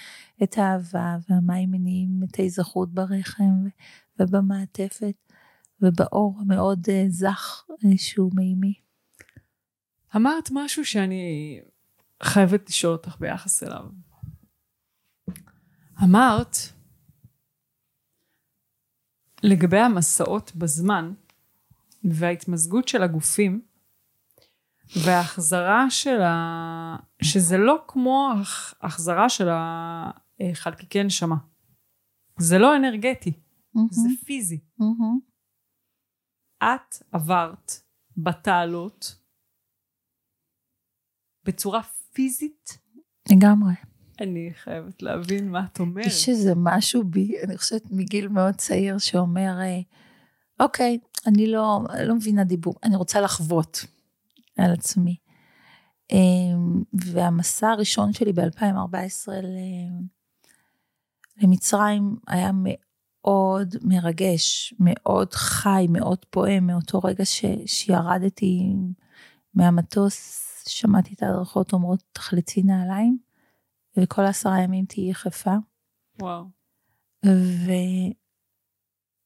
[0.43, 3.67] את האהבה, והמים מניעים את ההיזכרות ברחם
[4.19, 5.15] ובמעטפת,
[5.82, 8.73] ובאור המאוד אה, זך אה, שהוא מימי.
[10.15, 11.59] אמרת משהו שאני
[12.23, 13.86] חייבת לשאול אותך ביחס אליו.
[16.03, 16.57] אמרת,
[19.43, 21.13] לגבי המסעות בזמן
[22.03, 23.61] וההתמזגות של הגופים,
[24.95, 26.95] וההחזרה של ה...
[27.21, 28.31] שזה לא כמו
[28.81, 29.47] החזרה של
[30.41, 31.35] החלקיקי נשמה.
[32.39, 33.33] זה לא אנרגטי.
[33.91, 34.59] זה פיזי.
[34.79, 35.19] מהמם.
[36.63, 37.71] את עברת
[38.17, 39.15] בתעלות
[41.43, 41.81] בצורה
[42.13, 42.77] פיזית.
[43.31, 43.73] לגמרי.
[44.21, 46.05] אני חייבת להבין מה את אומרת.
[46.05, 49.79] יש איזה משהו בי, אני חושבת מגיל מאוד צעיר, שאומר, אה,
[50.59, 53.85] אוקיי, אני לא, לא מבינה דיבור, אני רוצה לחוות
[54.57, 55.17] על עצמי.
[56.11, 56.17] אה,
[56.93, 59.27] והמסע הראשון שלי ב-2014
[61.41, 68.73] למצרים היה מאוד מרגש, מאוד חי, מאוד פועם, מאותו רגע ש, שירדתי
[69.53, 73.17] מהמטוס, שמעתי את ההדרכות אומרות, תחלצי נעליים,
[73.97, 75.55] וכל עשרה ימים תהיי יחפה.
[76.21, 76.45] וואו.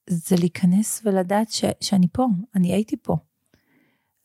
[0.09, 2.25] וזה להיכנס ולדעת ש, שאני פה,
[2.55, 3.15] אני הייתי פה.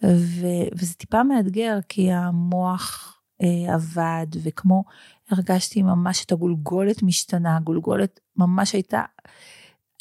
[0.04, 0.46] ו,
[0.78, 4.84] וזה טיפה מאתגר, כי המוח אה, עבד, וכמו
[5.30, 9.02] הרגשתי ממש את הגולגולת משתנה, הגולגולת ממש הייתה,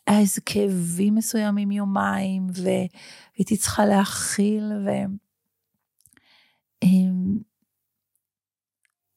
[0.07, 4.89] היה איזה כאבים מסוימים יומיים, והייתי צריכה להכיל, ו...
[6.83, 7.37] אמ,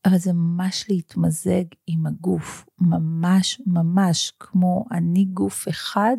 [0.05, 6.17] אבל זה ממש להתמזג עם הגוף, ממש ממש כמו אני גוף אחד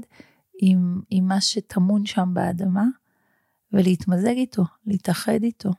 [0.61, 2.85] עם, עם מה שטמון שם באדמה,
[3.73, 5.69] ולהתמזג איתו, להתאחד איתו.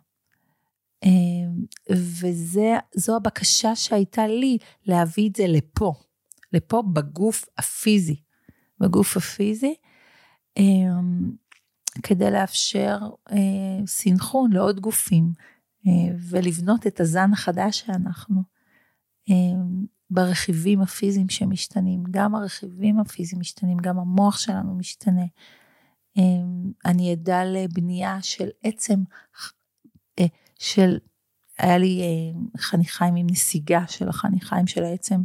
[1.05, 5.93] אמ, וזו הבקשה שהייתה לי, להביא את זה לפה,
[6.53, 8.23] לפה בגוף הפיזי,
[8.81, 9.75] בגוף הפיזי,
[10.57, 11.31] אמ,
[12.03, 12.99] כדי לאפשר
[13.33, 15.33] אה, סינכרון לעוד גופים,
[15.87, 18.43] אה, ולבנות את הזן החדש שאנחנו.
[19.31, 19.35] אה,
[20.11, 25.25] ברכיבים הפיזיים שמשתנים, גם הרכיבים הפיזיים משתנים, גם המוח שלנו משתנה.
[26.85, 29.03] אני עדה לבנייה של עצם,
[30.59, 30.99] של,
[31.59, 32.03] היה לי
[32.57, 35.23] חניכיים עם נסיגה של החניכיים של העצם,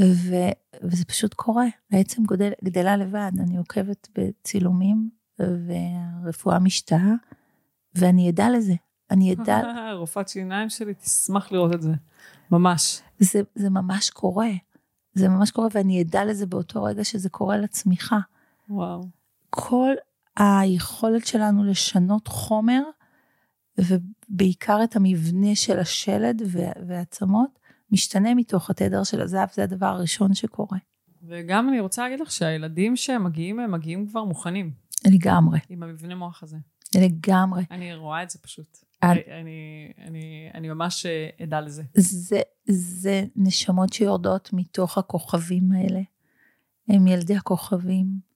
[0.00, 0.34] ו,
[0.82, 7.14] וזה פשוט קורה, העצם גודל, גדלה לבד, אני עוקבת בצילומים והרפואה משתהה,
[7.94, 8.74] ואני עדה לזה,
[9.10, 9.60] אני אדע...
[10.00, 11.92] רופאת שיניים שלי תשמח לראות את זה,
[12.50, 13.02] ממש.
[13.18, 14.50] זה, זה ממש קורה,
[15.14, 18.18] זה ממש קורה, ואני אדע לזה באותו רגע שזה קורה לצמיחה.
[18.68, 19.21] וואו.
[19.54, 19.94] כל
[20.36, 22.82] היכולת שלנו לשנות חומר,
[23.78, 26.42] ובעיקר את המבנה של השלד
[26.86, 27.58] והעצמות,
[27.90, 30.78] משתנה מתוך התדר של הזהב, זה הדבר הראשון שקורה.
[31.22, 34.72] וגם אני רוצה להגיד לך שהילדים שמגיעים, הם מגיעים כבר מוכנים.
[35.06, 35.58] לגמרי.
[35.68, 36.56] עם המבנה מוח הזה.
[36.94, 37.64] לגמרי.
[37.70, 38.78] אני רואה את זה פשוט.
[39.02, 41.06] אני, אני, אני, אני ממש
[41.42, 41.82] עדה לזה.
[41.94, 46.00] זה, זה נשמות שיורדות מתוך הכוכבים האלה.
[46.88, 48.31] הם ילדי הכוכבים.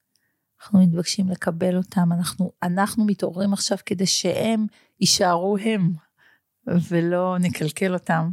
[0.60, 2.12] אנחנו מתבקשים לקבל אותם.
[2.12, 4.66] אנחנו, אנחנו מתעוררים עכשיו כדי שהם
[5.00, 5.92] יישארו הם,
[6.66, 8.30] ולא נקלקל אותם.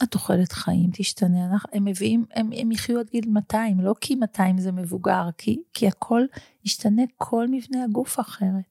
[0.00, 1.56] והתוחלת חיים תשתנה.
[1.72, 5.88] הם מביאים, הם, הם יחיו עד גיל 200, לא כי 200 זה מבוגר, כי, כי
[5.88, 6.22] הכל
[6.64, 8.64] ישתנה, כל מבנה הגוף אחרת.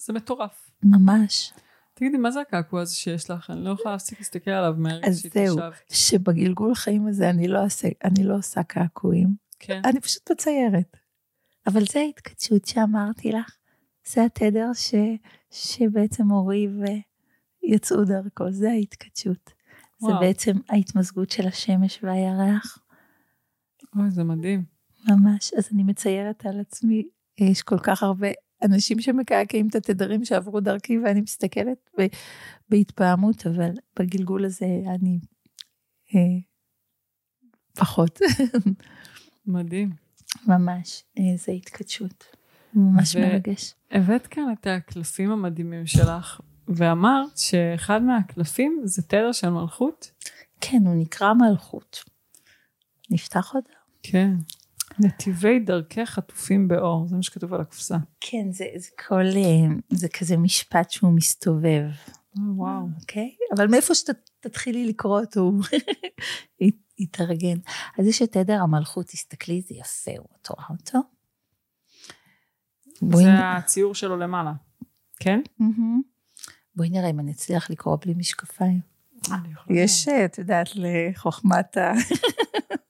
[0.00, 0.70] זה מטורף.
[0.82, 1.52] ממש.
[1.94, 3.50] תגידי, מה זה הקעקוע הזה שיש לך?
[3.50, 5.38] אני לא יכולה להפסיק להסתכל עליו מהרגע שהתיישבת.
[5.38, 9.34] אז זהו, שבגלגול חיים הזה אני לא, עושה, אני לא עושה קעקועים.
[9.58, 9.82] כן.
[9.84, 10.96] אני פשוט מציירת.
[11.66, 13.56] אבל זה ההתכתשות שאמרתי לך.
[14.06, 14.94] זה התדר ש,
[15.50, 16.68] שבעצם אורי
[17.62, 19.50] ויצאו דרכו, זה ההתכתשות.
[20.00, 20.12] וואו.
[20.12, 22.78] זה בעצם ההתמזגות של השמש והירח.
[23.96, 24.64] אוי, זה מדהים.
[25.08, 25.52] ממש.
[25.58, 28.28] אז אני מציירת על עצמי, יש כל כך הרבה
[28.64, 31.90] אנשים שמקעקעים את התדרים שעברו דרכי ואני מסתכלת
[32.68, 35.18] בהתפעמות, אבל בגלגול הזה אני
[36.14, 36.20] אה,
[37.74, 38.18] פחות.
[39.46, 39.90] מדהים.
[40.46, 42.24] ממש, איזה אה, התקדשות.
[42.74, 43.74] ממש מרגש.
[43.90, 50.10] הבאת כאן את הקלפים המדהימים שלך, ואמרת שאחד מהקלפים זה תדר של מלכות?
[50.60, 52.04] כן, הוא נקרא מלכות.
[53.10, 53.70] נפתח אותו?
[54.02, 54.30] כן.
[54.98, 57.96] נתיבי דרכי חטופים באור, זה מה שכתוב על הקופסה.
[58.20, 61.84] כן, זה, זה כל, אה, זה כזה משפט שהוא מסתובב.
[62.36, 62.86] וואו.
[63.00, 63.34] אוקיי?
[63.56, 65.62] אבל מאיפה שתתחילי לקרוא אותו, הוא
[66.98, 67.58] יתארגן.
[67.98, 70.98] אז יש את עדר המלכות, תסתכלי, זה יפה, את רואה אותו?
[73.16, 73.28] זה נ...
[73.28, 74.52] הציור שלו למעלה,
[75.20, 75.40] כן?
[76.76, 78.80] בואי נראה אם אני אצליח לקרוא בלי משקפיים.
[79.70, 81.92] יש, את יודעת, לחוכמת ה...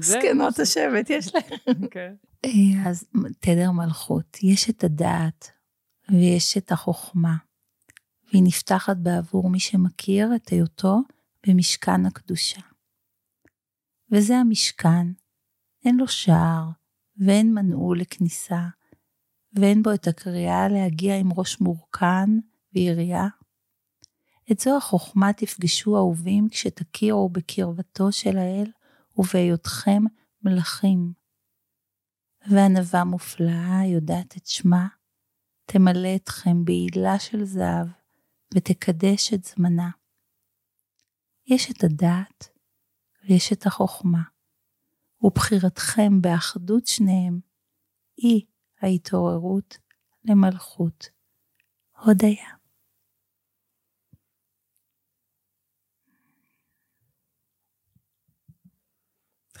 [0.00, 1.82] זקנות השבט יש להם.
[1.82, 2.16] אוקיי.
[2.44, 3.04] אה, אז
[3.40, 5.50] תדר מלכות, יש את הדעת
[6.10, 7.36] ויש את החוכמה,
[8.32, 11.00] והיא נפתחת בעבור מי שמכיר את היותו
[11.46, 12.60] במשכן הקדושה.
[14.12, 15.06] וזה המשכן,
[15.84, 16.64] אין לו שער
[17.16, 18.66] ואין מנעול לכניסה,
[19.52, 22.30] ואין בו את הקריאה להגיע עם ראש מורכן
[22.74, 23.26] וירייה.
[24.52, 28.70] את זו החוכמה תפגשו אהובים כשתכירו בקרבתו של האל
[29.16, 30.02] ובהיותכם
[30.42, 31.12] מלכים.
[32.50, 34.88] וענווה מופלאה יודעת את שמה,
[35.66, 37.86] תמלא אתכם בעילה של זהב,
[38.54, 39.90] ותקדש את זמנה.
[41.46, 42.48] יש את הדעת
[43.24, 44.22] ויש את החוכמה,
[45.22, 47.40] ובחירתכם באחדות שניהם
[48.16, 48.46] היא
[48.82, 49.78] ההתעוררות
[50.24, 51.08] למלכות.
[52.04, 52.59] הודיה.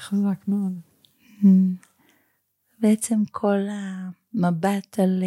[0.00, 0.80] חזק מאוד.
[2.80, 5.22] בעצם כל המבט על,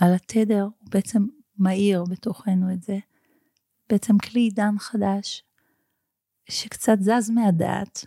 [0.00, 1.26] על התדר הוא בעצם
[1.58, 2.98] מאיר בתוכנו את זה.
[3.90, 5.44] בעצם כלי עידן חדש
[6.48, 8.06] שקצת זז מהדעת,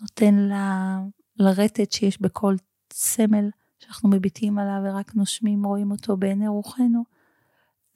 [0.00, 0.98] נותן לה,
[1.36, 2.54] לרטט שיש בכל
[2.92, 7.04] סמל שאנחנו מביטים עליו ורק נושמים, רואים אותו בעיני רוחנו,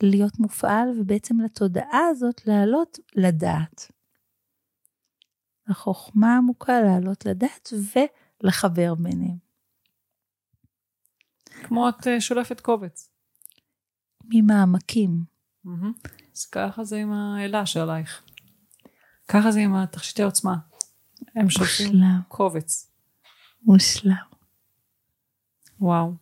[0.02, 3.90] להיות מופעל ובעצם לתודעה הזאת לעלות לדעת.
[5.68, 7.72] החוכמה עמוקה לעלות לדעת
[8.42, 9.36] ולחבר ביניהם.
[11.44, 13.10] כמו את אה, שולפת קובץ.
[14.24, 15.24] ממעמקים.
[16.34, 18.22] אז ככה זה עם האלה שעלייך.
[19.28, 20.56] ככה זה עם התכשיטי עוצמה.
[21.34, 21.92] הם שולפים
[22.28, 22.92] קובץ.
[23.62, 24.14] מושלם.
[25.80, 26.14] וואו.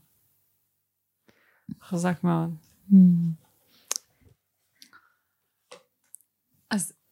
[1.83, 2.57] חזק מאוד.
[2.93, 3.44] אז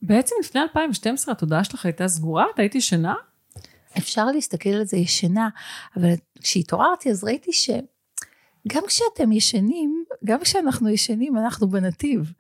[0.03, 2.46] בעצם לפני 2012 התודעה שלך הייתה סגורה?
[2.55, 3.14] את היית ישנה?
[3.98, 5.48] אפשר להסתכל על זה ישנה,
[5.96, 6.09] אבל
[6.40, 12.32] כשהתעוררתי אז ראיתי שגם כשאתם ישנים, גם כשאנחנו ישנים אנחנו בנתיב.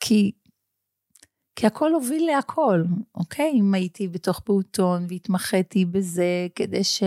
[0.00, 0.32] כי,
[1.56, 2.82] כי הכל הוביל להכל,
[3.14, 3.50] אוקיי?
[3.54, 7.02] אם הייתי בתוך פעוטון והתמחיתי בזה כדי ש...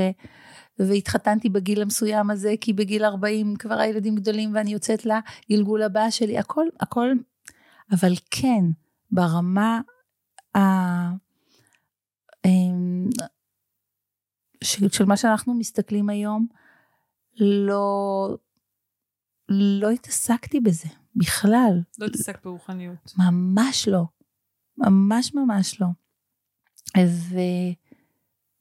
[0.80, 6.38] והתחתנתי בגיל המסוים הזה, כי בגיל 40 כבר הילדים גדולים ואני יוצאת לגלגול הבא שלי,
[6.38, 7.10] הכל, הכל,
[7.91, 8.64] אבל כן,
[9.12, 9.82] ברמה
[10.55, 10.60] ה...
[12.45, 13.10] אמ,
[14.64, 16.47] של, של מה שאנחנו מסתכלים היום,
[17.39, 18.28] לא,
[19.49, 21.82] לא התעסקתי בזה בכלל.
[21.99, 23.14] לא התעסקת ברוחניות.
[23.18, 24.03] ממש לא.
[24.78, 25.88] ממש ממש לא.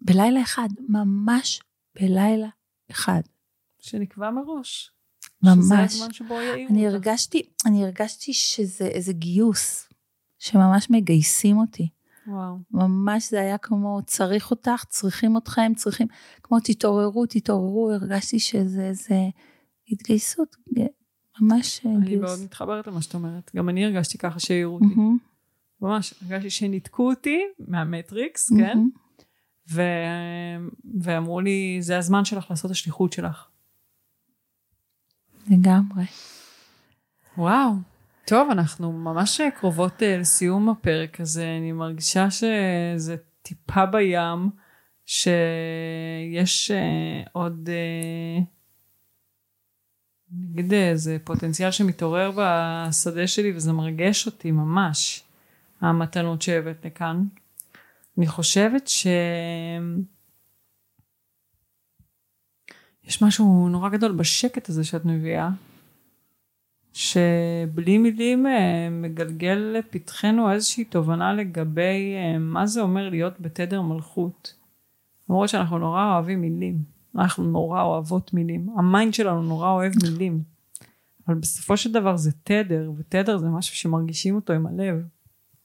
[0.02, 1.60] ובלילה אחד, ממש
[1.94, 2.48] בלילה
[2.90, 3.20] אחד.
[3.78, 4.92] שנקבע מראש.
[5.42, 5.64] ממש.
[5.64, 6.86] שזה הזמן שבו יעירו אני.
[6.86, 9.87] הרגשתי, אני הרגשתי שזה איזה גיוס,
[10.38, 11.88] שממש מגייסים אותי.
[12.26, 12.58] וואו.
[12.70, 16.06] ממש זה היה כמו צריך אותך, צריכים אתכם, צריכים,
[16.42, 19.14] כמו תתעוררו, תתעוררו, הרגשתי שזה איזה
[19.88, 20.56] התגייסות,
[21.40, 22.22] ממש אני גיוס.
[22.22, 23.50] מאוד מתחברת למה שאת אומרת.
[23.56, 24.86] גם אני הרגשתי ככה שהעירו אותי.
[24.86, 25.18] מהמם,
[25.80, 28.56] ממש, הרגשתי שניתקו אותי מהמטריקס, כן?
[28.56, 28.90] מהמם.
[29.70, 29.82] ו...
[31.00, 33.48] ואמרו לי, זה הזמן שלך לעשות השליחות שלך.
[35.50, 36.04] לגמרי.
[37.38, 37.72] וואו.
[38.28, 41.56] טוב, אנחנו ממש קרובות אה, לסיום הפרק הזה.
[41.58, 44.50] אני מרגישה שזה טיפה בים,
[45.06, 48.42] שיש אה, עוד, אה,
[50.32, 55.22] נגיד איזה פוטנציאל שמתעורר בשדה שלי, וזה מרגש אותי ממש,
[55.80, 57.24] המתנות שהבאת לכאן.
[58.18, 59.06] אני חושבת ש...
[63.04, 65.48] יש משהו נורא גדול בשקט הזה שאת מביאה,
[66.98, 74.54] שבלי מילים אה, מגלגל לפתחנו איזושהי תובנה לגבי אה, מה זה אומר להיות בתדר מלכות.
[75.28, 76.82] למרות שאנחנו נורא אוהבים מילים,
[77.14, 80.42] אנחנו נורא אוהבות מילים, ה mind שלנו נורא אוהב מילים,
[81.26, 85.04] אבל בסופו של דבר זה תדר, ותדר זה משהו שמרגישים אותו עם הלב.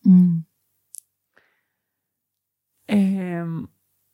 [0.06, 0.40] מהמם.
[2.90, 3.66] אמ,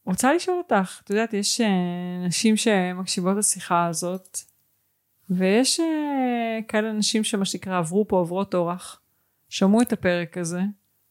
[0.06, 4.38] רוצה לשאול אותך, את יודעת, יש אה, נשים שמקשיבות לשיחה הזאת,
[5.30, 9.02] ויש אה, כאלה נשים שמה שנקרא עברו פה עוברות אורח,
[9.50, 10.62] שמעו את הפרק הזה,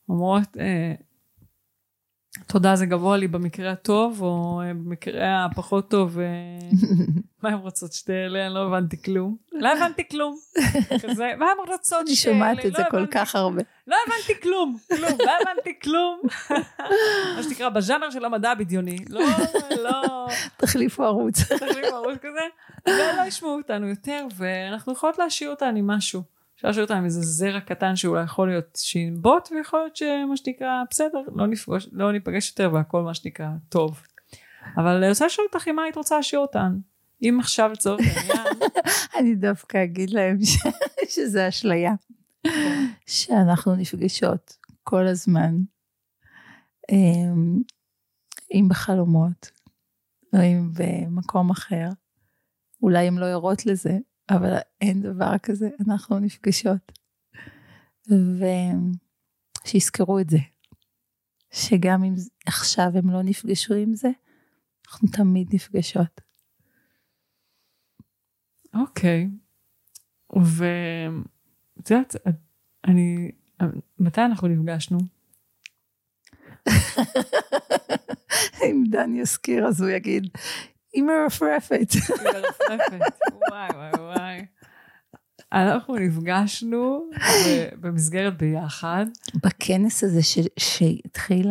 [0.09, 0.95] אומרות, אה,
[2.47, 6.25] תודה זה גבוה לי במקרה הטוב, או אה, במקרה הפחות טוב, אה,
[7.43, 8.47] מה הן רוצות שתי אלה?
[8.47, 9.37] אני לא הבנתי כלום.
[9.53, 10.39] לא הבנתי כלום.
[11.03, 12.37] כזה, מה הן רוצות אני שתי אלה?
[12.39, 13.63] שומעת את זה לא כל הבנתי כך הרבה.
[13.87, 16.21] לא הבנתי כלום, כלום, לא הבנתי כלום.
[17.37, 18.99] מה שנקרא, בז'אנר של המדע הבדיוני.
[19.09, 19.21] לא,
[19.83, 21.43] לא, תחליפו ערוץ.
[21.43, 22.41] תחליף ערוץ כזה,
[22.89, 26.23] ולא ישמעו אותנו יותר, ואנחנו יכולות להשאיר אותן עם משהו.
[26.57, 30.83] אפשר להשאיר אותן עם איזה זרע קטן שאולי יכול להיות שינבוט, ויכול להיות שמה שנקרא,
[30.91, 34.03] בסדר, לא, נפגוש, לא ניפגש יותר והכל מה שנקרא טוב.
[34.77, 36.79] אבל אני רוצה לשאול אותך עם מה היית רוצה להשאיר אותן.
[37.23, 38.47] אם עכשיו לצורך העניין,
[39.19, 40.57] אני דווקא אגיד להם ש...
[41.15, 41.95] שזה אשליה.
[43.07, 45.55] שאנחנו נפגשות כל הזמן,
[48.55, 49.51] אם בחלומות,
[50.35, 51.89] או אם במקום אחר.
[52.83, 53.99] אולי הן לא ערות לזה,
[54.31, 56.93] אבל אין דבר כזה, אנחנו נפגשות.
[59.65, 60.39] ושיזכרו את זה.
[61.51, 62.15] שגם אם
[62.47, 64.09] עכשיו הם לא נפגשו עם זה,
[64.89, 66.21] אנחנו תמיד נפגשות.
[68.75, 69.29] אוקיי.
[70.37, 72.17] ואת יודעת,
[72.85, 73.31] אני,
[73.99, 74.99] מתי אנחנו נפגשנו?
[78.65, 80.29] אם דן יזכיר אז הוא יגיד,
[80.93, 81.93] היא מרפרפת.
[81.93, 83.19] היא מרפרפת,
[83.51, 84.47] וואי וואי וואי.
[85.53, 87.11] אנחנו נפגשנו
[87.81, 89.07] במסגרת ביחד.
[89.35, 90.21] בכנס הזה
[90.59, 91.51] שהתחיל,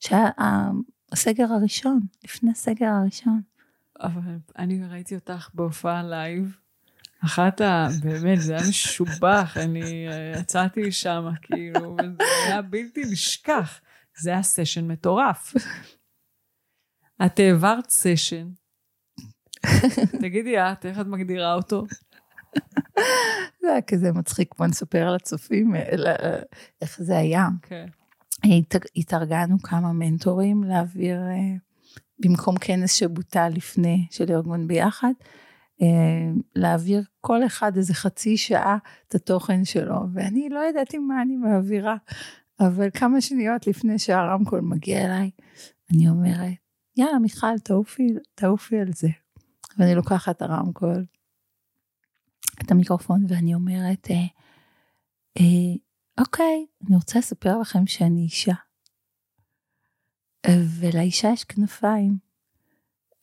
[0.00, 0.30] שהיה
[1.12, 3.40] הסגר הראשון, לפני הסגר הראשון.
[4.00, 6.56] אבל אני ראיתי אותך בהופעה לייב.
[7.24, 7.88] אחת ה...
[8.02, 13.80] באמת, זה היה משובח, אני אה, יצאתי שם, כאילו, וזה היה בלתי נשכח.
[14.18, 15.54] זה היה סשן מטורף.
[17.26, 18.48] את העברת סשן.
[20.20, 21.84] תגידי את, איך את מגדירה אותו?
[23.60, 25.74] זה היה כזה מצחיק, בוא נספר על הצופים
[26.82, 27.48] איך זה היה.
[27.62, 27.86] כן.
[28.96, 31.56] התארגנו כמה מנטורים להעביר, אה,
[32.18, 35.12] במקום כנס שבוטל לפני של ארגון ביחד,
[35.82, 41.36] אה, להעביר כל אחד איזה חצי שעה את התוכן שלו, ואני לא ידעתי מה אני
[41.36, 41.96] מעבירה,
[42.60, 45.30] אבל כמה שניות לפני שהרמקול מגיע אליי,
[45.92, 46.65] אני אומרת,
[46.96, 49.08] יאללה מיכל, תעופי, תעופי על זה.
[49.78, 51.06] ואני לוקחת את הרמקול,
[52.62, 54.26] את המיקרופון, ואני אומרת, אה,
[55.38, 55.74] אה,
[56.20, 58.54] אוקיי, אני רוצה לספר לכם שאני אישה.
[60.80, 62.18] ולאישה יש כנפיים,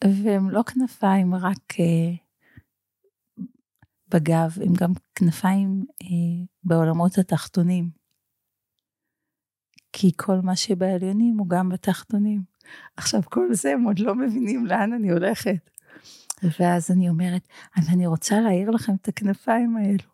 [0.04, 2.16] והם לא כנפיים רק אה,
[4.08, 7.90] בגב, הם גם כנפיים אה, בעולמות התחתונים.
[9.94, 12.53] כי כל מה שבעליונים הוא גם בתחתונים.
[12.97, 15.70] עכשיו, כל זה הם עוד לא מבינים לאן אני הולכת.
[16.59, 17.47] ואז אני אומרת,
[17.93, 20.14] אני רוצה להעיר לכם את הכנפיים האלו.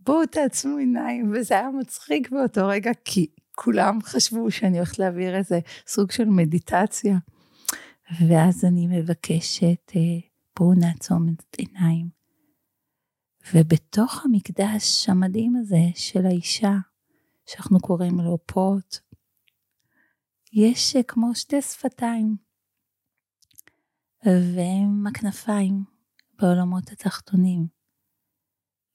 [0.00, 5.60] בואו תעצמו עיניים, וזה היה מצחיק באותו רגע, כי כולם חשבו שאני הולכת להעביר איזה
[5.86, 7.18] סוג של מדיטציה.
[8.28, 12.08] ואז אני מבקשת, אה, בואו נעצום את עיניים.
[13.54, 16.74] ובתוך המקדש המדהים הזה של האישה,
[17.46, 18.98] שאנחנו קוראים לו פוט,
[20.60, 22.36] יש אה, כמו שתי שפתיים,
[24.26, 25.84] והם הכנפיים
[26.34, 27.66] בעולמות התחתונים.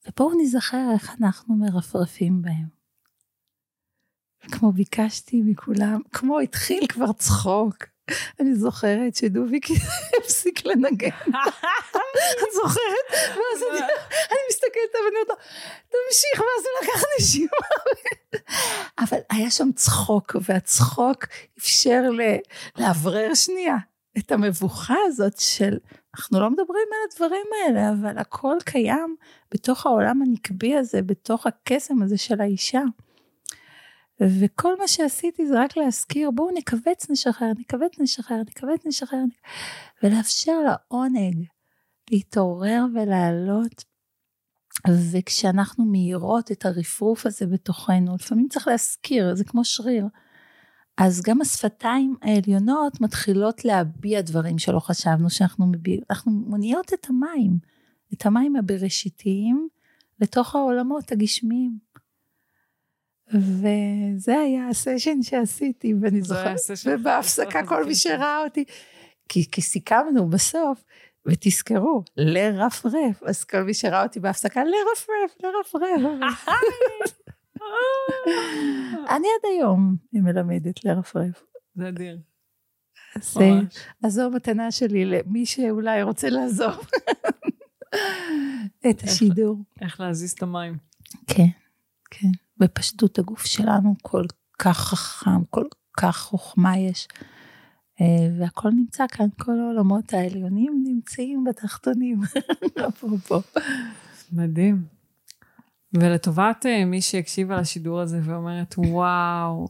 [0.08, 2.68] ובואו נזכר איך אנחנו מרפרפים בהם.
[4.52, 7.93] כמו ביקשתי מכולם, כמו התחיל כבר צחוק.
[8.40, 9.68] אני זוכרת שדוביק
[10.20, 11.10] הפסיק לנגן.
[12.44, 13.06] את זוכרת?
[13.12, 13.64] ואז
[14.32, 15.36] אני מסתכלת ואני אומרת לו,
[15.90, 17.58] תמשיך, ואז הוא לקח נשימה.
[19.00, 21.26] אבל היה שם צחוק, והצחוק
[21.58, 22.02] אפשר
[22.78, 23.78] לאוורר שנייה
[24.18, 25.78] את המבוכה הזאת של,
[26.16, 29.16] אנחנו לא מדברים על הדברים האלה, אבל הכל קיים
[29.52, 32.82] בתוך העולם הנקבי הזה, בתוך הקסם הזה של האישה.
[34.22, 39.24] וכל מה שעשיתי זה רק להזכיר, בואו נקווץ נשחרר, נקווץ נשחרר, נקווץ נשחרר,
[40.04, 41.46] ולאפשר לעונג
[42.12, 43.94] להתעורר ולעלות.
[45.12, 50.06] וכשאנחנו מאירות את הרפרוף הזה בתוכנו, לפעמים צריך להזכיר, זה כמו שריר.
[50.98, 57.58] אז גם השפתיים העליונות מתחילות להביע דברים שלא חשבנו שאנחנו מביעים, אנחנו מוניות את המים,
[58.14, 59.68] את המים הבראשיתיים
[60.20, 61.78] לתוך העולמות הגשמיים.
[63.34, 68.64] וזה היה הסשן שעשיתי, ואני זוכרת, ובהפסקה כל מי שראה אותי,
[69.30, 70.84] כי, כי סיכמנו בסוף,
[71.26, 76.02] ותזכרו, לרפרף, אז כל מי שראה אותי בהפסקה, לרפרף, לרפרף.
[79.10, 81.44] אני עד היום מלמדת לרפרף.
[81.76, 82.20] זה אדיר.
[83.16, 83.38] אז,
[84.04, 86.88] אז זו המתנה שלי למי שאולי רוצה לעזוב
[88.90, 89.58] את השידור.
[89.82, 90.78] איך להזיז את המים.
[91.28, 91.48] כן,
[92.12, 92.32] כן.
[92.58, 94.24] בפשטות הגוף שלנו כל
[94.60, 95.66] כך חכם, כל
[95.98, 97.08] כך חוכמה יש.
[98.02, 98.06] אה,
[98.40, 102.22] והכל נמצא כאן, כל העולמות העליונים נמצאים בתחתונים,
[102.90, 103.42] אפרופו.
[104.32, 104.84] מדהים.
[105.94, 109.68] ולטובת אה, מי שהקשיבה לשידור הזה ואומרת, וואו,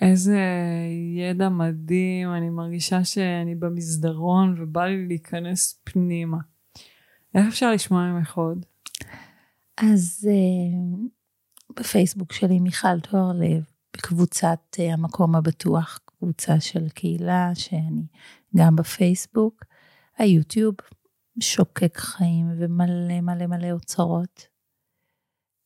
[0.00, 0.40] איזה
[1.16, 6.38] ידע מדהים, אני מרגישה שאני במסדרון ובא לי להיכנס פנימה.
[7.34, 8.66] איך אפשר לשמוע ממך עוד?
[9.76, 11.04] אז אה,
[11.76, 13.64] בפייסבוק שלי מיכל תואר לב,
[13.96, 18.06] בקבוצת אה, המקום הבטוח, קבוצה של קהילה שאני
[18.56, 19.64] גם בפייסבוק,
[20.18, 20.74] היוטיוב
[21.40, 24.46] שוקק חיים ומלא מלא מלא אוצרות.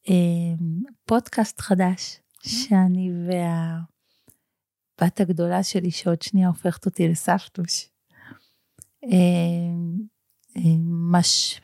[0.08, 7.88] אמ, פודקאסט חדש שאני והבת הגדולה שלי שעוד שנייה הופכת אותי לסבתוש.
[9.02, 9.98] אמ,
[10.56, 11.60] אמ, ממש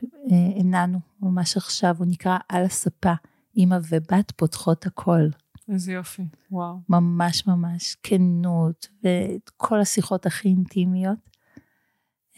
[0.61, 3.12] הנענו ממש עכשיו, הוא נקרא על הספה,
[3.57, 5.28] אימא ובת פותחות הכל.
[5.68, 6.76] איזה יופי, וואו.
[6.88, 11.18] ממש ממש כנות, ואת כל השיחות הכי אינטימיות.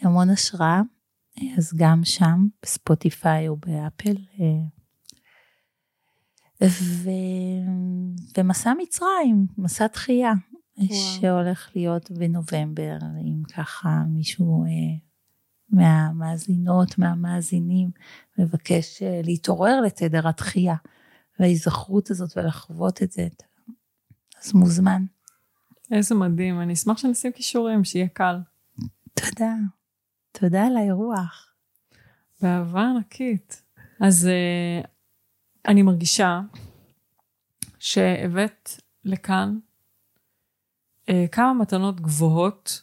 [0.01, 0.81] המון השראה,
[1.57, 4.15] אז גם שם, בספוטיפיי או באפל.
[4.39, 4.45] אה,
[6.67, 7.09] ו...
[8.37, 10.33] ומסע מצרים, מסע תחייה,
[10.77, 10.89] וואו.
[10.95, 14.69] שהולך להיות בנובמבר, אם ככה מישהו אה,
[15.69, 17.89] מהמאזינות, מהמאזינים,
[18.37, 20.75] מבקש אה, להתעורר לתדר התחייה,
[21.39, 23.27] וההיזכרות הזאת ולחוות את זה,
[24.43, 25.05] אז מוזמן.
[25.91, 28.35] איזה מדהים, אני אשמח שנשים קישורים, שיהיה קל.
[29.13, 29.53] תודה.
[30.31, 31.53] תודה על האירוח.
[32.41, 33.63] באהבה ענקית.
[33.99, 34.87] אז uh,
[35.67, 36.41] אני מרגישה
[37.79, 38.69] שהבאת
[39.05, 39.57] לכאן
[41.01, 42.81] uh, כמה מתנות גבוהות,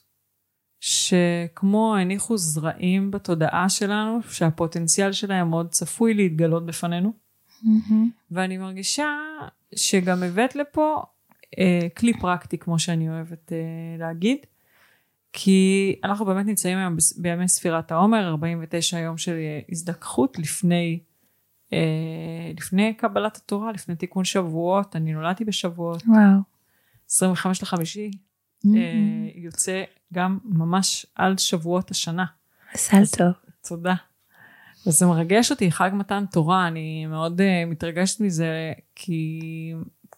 [0.81, 7.13] שכמו הניחו זרעים בתודעה שלנו, שהפוטנציאל שלהם מאוד צפוי להתגלות בפנינו.
[8.31, 9.09] ואני מרגישה
[9.75, 11.03] שגם הבאת לפה
[11.59, 13.59] אה, כלי פרקטי, כמו שאני אוהבת אה,
[13.99, 14.39] להגיד,
[15.33, 21.01] כי אנחנו באמת נמצאים היום בימי ספירת העומר, 49 יום של אה, הזדככות לפני,
[21.73, 26.41] אה, לפני קבלת התורה, לפני תיקון שבועות, אני נולדתי בשבועות, וואו.
[27.11, 28.11] 25 לחמישי,
[28.67, 28.71] אה,
[29.35, 29.83] יוצא
[30.13, 32.25] גם ממש על שבועות השנה.
[32.75, 33.33] מזל טוב.
[33.69, 33.95] תודה.
[34.87, 39.41] וזה מרגש אותי, חג מתן תורה, אני מאוד uh, מתרגשת מזה, כי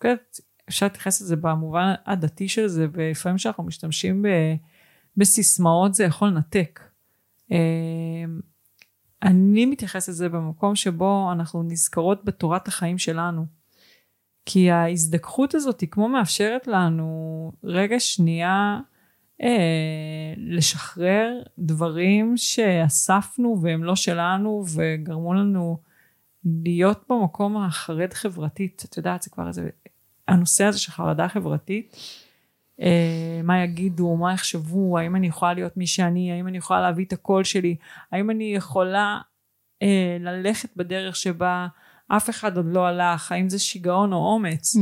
[0.00, 0.14] כן,
[0.68, 4.28] אפשר להתייחס לזה במובן הדתי של זה, ולפעמים כשאנחנו משתמשים ב,
[5.16, 6.80] בסיסמאות זה יכול לנתק.
[7.50, 7.54] Uh,
[9.22, 13.46] אני מתייחסת לזה במקום שבו אנחנו נזכרות בתורת החיים שלנו.
[14.46, 18.80] כי ההזדככות הזאת היא כמו מאפשרת לנו רגע שנייה
[20.36, 25.78] לשחרר דברים שאספנו והם לא שלנו וגרמו לנו
[26.44, 28.82] להיות במקום החרד חברתית.
[28.88, 29.68] את יודעת, זה כבר איזה,
[30.28, 31.96] הנושא הזה של חרדה חברתית,
[32.80, 37.04] אה, מה יגידו, מה יחשבו, האם אני יכולה להיות מי שאני, האם אני יכולה להביא
[37.04, 37.76] את הקול שלי,
[38.12, 39.20] האם אני יכולה
[39.82, 41.66] אה, ללכת בדרך שבה
[42.16, 44.76] אף אחד עוד לא הלך, האם זה שיגעון או אומץ.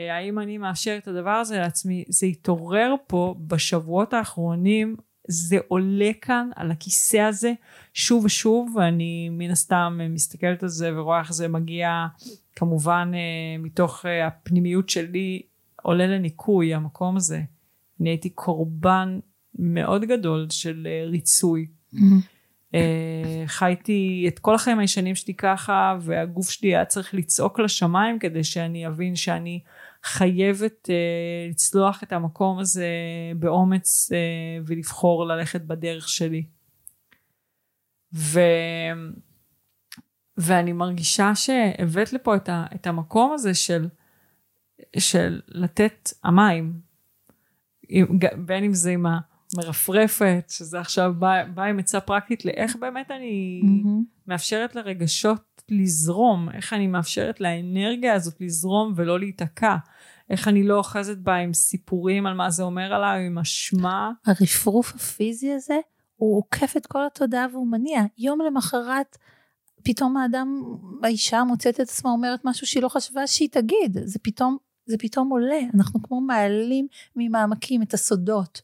[0.00, 2.04] אה, האם אני מאפשר את הדבר הזה לעצמי?
[2.08, 4.96] זה התעורר פה בשבועות האחרונים,
[5.28, 7.52] זה עולה כאן על הכיסא הזה
[7.94, 12.06] שוב ושוב, ואני מן הסתם מסתכלת על זה ורואה איך זה מגיע
[12.56, 15.42] כמובן אה, מתוך אה, הפנימיות שלי,
[15.82, 17.42] עולה לניקוי המקום הזה.
[18.00, 19.18] אני הייתי קורבן
[19.58, 21.66] מאוד גדול של אה, ריצוי.
[21.94, 22.00] אה,
[23.46, 28.86] חייתי את כל החיים הישנים שלי ככה, והגוף שלי היה צריך לצעוק לשמיים כדי שאני
[28.86, 29.60] אבין שאני
[30.04, 30.94] חייבת אה,
[31.50, 32.88] לצלוח את המקום הזה
[33.36, 34.18] באומץ אה,
[34.66, 36.44] ולבחור ללכת בדרך שלי.
[38.14, 38.40] ו...
[40.36, 43.88] ואני מרגישה שהבאת לפה את, ה, את המקום הזה של,
[44.98, 46.80] של לתת המים,
[48.36, 49.06] בין אם זה עם
[49.56, 53.62] המרפרפת, שזה עכשיו בא, בא עם עצה פרקטית לאיך באמת אני
[54.26, 59.76] מאפשרת לרגשות לזרום, איך אני מאפשרת לאנרגיה הזאת לזרום ולא להיתקע,
[60.30, 64.10] איך אני לא אוחזת בה עם סיפורים על מה זה אומר עליי, עם אשמה.
[64.26, 65.78] הרפרוף הפיזי הזה,
[66.16, 68.02] הוא עוקף את כל התודעה והוא מניע.
[68.18, 69.18] יום למחרת,
[69.84, 70.62] פתאום האדם,
[71.02, 73.98] האישה מוצאת את עצמה אומרת משהו שהיא לא חשבה שהיא תגיד.
[74.04, 74.56] זה פתאום,
[74.86, 75.60] זה פתאום עולה.
[75.74, 78.62] אנחנו כמו מעלים ממעמקים את הסודות.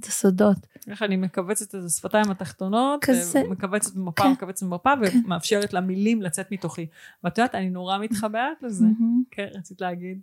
[0.00, 0.56] את הסודות.
[0.88, 3.42] איך אני מכווצת את השפתיים התחתונות, כזה.
[3.48, 4.30] מכווצת במפה, כן.
[4.30, 5.18] מכווצת במפה, כן.
[5.24, 6.86] ומאפשרת למילים לצאת מתוכי.
[7.24, 8.84] ואת יודעת, אני נורא מתחברת לזה.
[8.84, 9.22] מהמם.
[9.30, 10.20] כן, רצית להגיד.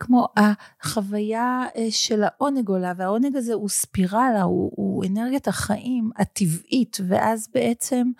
[0.00, 6.96] כמו החוויה אה, של העונג עולה, והעונג הזה הוא ספירלה, הוא, הוא אנרגיית החיים הטבעית,
[7.08, 8.10] ואז בעצם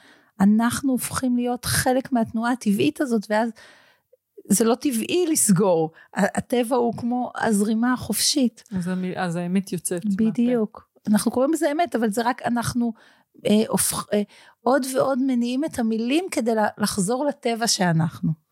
[0.41, 3.51] אנחנו הופכים להיות חלק מהתנועה הטבעית הזאת, ואז
[4.49, 5.91] זה לא טבעי לסגור.
[6.15, 8.65] הטבע הוא כמו הזרימה החופשית.
[8.77, 10.05] אז, אז האמת יוצאת.
[10.05, 10.17] מהפה.
[10.17, 10.89] בדיוק.
[11.09, 12.93] אנחנו קוראים לזה אמת, אבל זה רק אנחנו
[13.47, 14.23] אה, הופך, אה,
[14.63, 18.44] עוד ועוד מניעים את המילים כדי לחזור לטבע שאנחנו.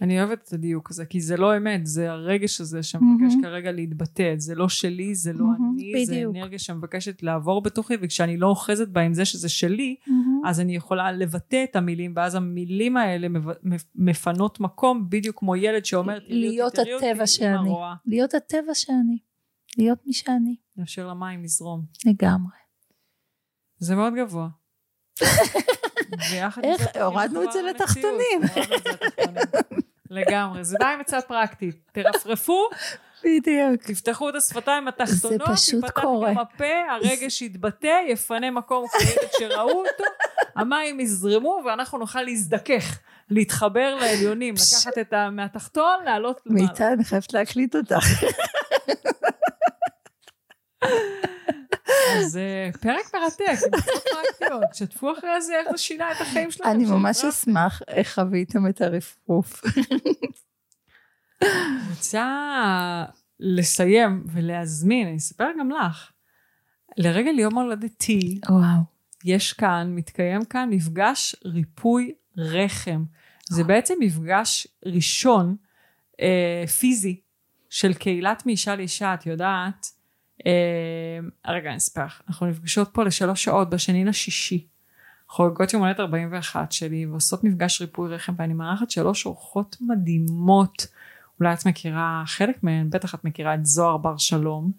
[0.00, 3.42] אני אוהבת את הדיוק הזה, כי זה לא אמת, זה הרגש הזה שמבקש מהמם.
[3.42, 4.34] כרגע להתבטא.
[4.36, 6.36] זה לא שלי, זה לא מהמם, אני, זה בדיוק.
[6.36, 9.96] אנרגיה שמבקשת לעבור בתוכי, וכשאני לא אוחזת בה עם זה שזה שלי,
[10.44, 13.28] אז אני יכולה לבטא את המילים, ואז המילים האלה
[13.94, 17.70] מפנות מקום, בדיוק כמו ילד שאומר, להיות הטבע שאני.
[18.06, 19.18] להיות הטבע שאני.
[19.78, 20.56] להיות מי שאני.
[20.76, 21.84] לאפשר למים לזרום.
[22.06, 22.56] לגמרי.
[23.78, 24.48] זה מאוד גבוה.
[26.30, 26.96] ויחד עם איך?
[26.96, 28.40] הורדנו את זה לתחתונים.
[30.14, 31.76] לגמרי, זה די עצה פרקטית.
[31.92, 32.68] תרפרפו
[33.24, 33.82] בדיוק.
[33.82, 36.30] תפתחו את השפתיים התחתונות, זה פשוט קורה.
[36.30, 40.04] גם הפה, הרגש יתבטא, יפנה מקום כילד שראו אותו,
[40.56, 42.98] המים יזרמו ואנחנו נוכל להזדכך,
[43.30, 45.30] להתחבר לעליונים, לקחת את ה...
[45.30, 46.66] מהתחתון, לעלות למעלה.
[46.68, 48.24] מיטל, אני חייבת להקליט אותך.
[52.16, 54.74] אז אה, פרק מרתק, עם עצות פרקטיות.
[54.74, 56.70] שתפו אחרי זה איך זה שינה את החיים שלכם.
[56.70, 57.24] אני ממש.
[57.24, 59.62] אשמח איך חוויתם את הרפרוף.
[61.90, 63.04] רוצה
[63.40, 66.12] לסיים ולהזמין, אני אספר גם לך,
[66.96, 68.94] לרגל יום הולדתי, וואו.
[69.24, 73.04] יש כאן, מתקיים כאן מפגש ריפוי רחם.
[73.50, 75.56] זה בעצם מפגש ראשון
[76.20, 77.20] אה, פיזי
[77.70, 79.86] של קהילת מאישה לאישה, את יודעת.
[80.46, 82.22] אה, רגע, אני אספר לך.
[82.28, 84.66] אנחנו נפגשות פה לשלוש שעות בשני לשישי.
[85.28, 90.86] חוגגות יום הולדת 41 שלי ועושות מפגש ריפוי רחם ואני מארחת שלוש אורחות מדהימות.
[91.40, 94.72] אולי את מכירה חלק מהן, בטח את מכירה את זוהר בר שלום,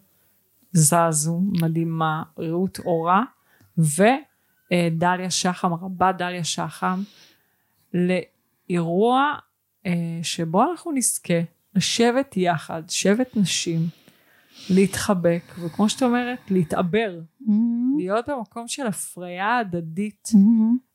[0.72, 3.22] זזו, מדהימה, רעות אורה,
[3.78, 7.02] ודליה שחם, רבה דליה שחם,
[7.94, 9.32] לאירוע
[9.86, 11.40] אה, שבו אנחנו נזכה
[11.74, 13.88] לשבת יחד, שבט נשים,
[14.70, 17.20] להתחבק, וכמו שאת אומרת, להתעבר,
[17.98, 20.28] להיות במקום של הפריה הדדית.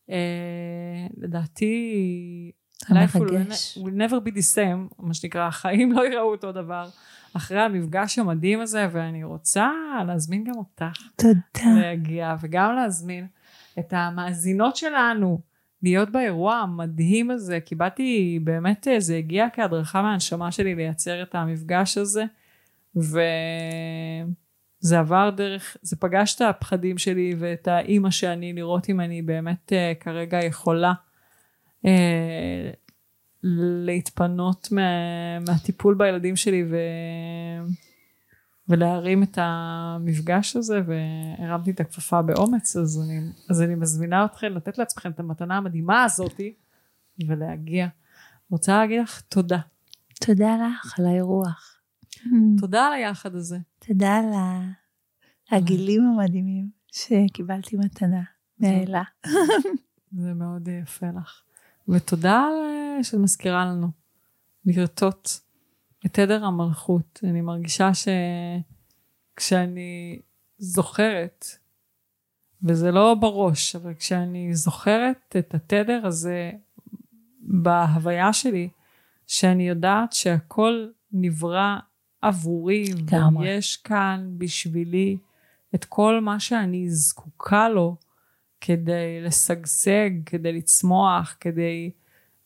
[0.09, 2.51] אה, לדעתי,
[2.85, 6.89] life will, never be the same, מה שנקרא, החיים לא יראו אותו דבר.
[7.33, 9.69] אחרי המפגש המדהים הזה, ואני רוצה
[10.07, 11.01] להזמין גם אותך.
[11.15, 11.79] תודה.
[11.81, 13.27] להגיע, וגם להזמין
[13.79, 15.41] את המאזינות שלנו
[15.83, 21.35] להיות באירוע המדהים הזה, כי באתי, באמת אה, זה הגיע כהדרכה מהנשמה שלי לייצר את
[21.35, 22.25] המפגש הזה,
[22.95, 29.73] וזה עבר דרך, זה פגש את הפחדים שלי ואת האימא שאני, לראות אם אני באמת
[29.73, 30.93] אה, כרגע יכולה
[31.85, 32.71] אה,
[33.43, 34.81] להתפנות מה,
[35.39, 36.75] מהטיפול בילדים שלי ו...
[38.69, 43.19] ולהרים את המפגש הזה והרמתי את הכפפה באומץ אז אני,
[43.49, 46.53] אז אני מזמינה אתכם לתת לעצמכם את המתנה המדהימה הזאתי
[47.27, 47.87] ולהגיע.
[48.51, 49.59] רוצה להגיד לך תודה.
[50.21, 51.70] תודה לך על האירוח.
[52.59, 53.57] תודה על היחד הזה.
[53.87, 54.25] תודה על
[55.51, 58.21] הגילים המדהימים שקיבלתי מתנה
[58.59, 59.03] מאלה.
[60.11, 61.41] זה מאוד יפה לך.
[61.87, 63.87] ותודה על- שאת מזכירה לנו
[64.65, 65.29] לרטוט
[66.05, 67.19] את עדר המלכות.
[67.23, 67.91] אני מרגישה
[69.35, 70.19] שכשאני
[70.57, 71.45] זוכרת,
[72.63, 76.51] וזה לא בראש, אבל כשאני זוכרת את התדר הזה
[77.39, 78.69] בהוויה שלי,
[79.27, 81.77] שאני יודעת שהכל נברא
[82.21, 83.47] עבורי, לגמרי.
[83.47, 85.17] ויש כאן בשבילי
[85.75, 87.95] את כל מה שאני זקוקה לו
[88.61, 91.91] כדי לשגשג, כדי לצמוח, כדי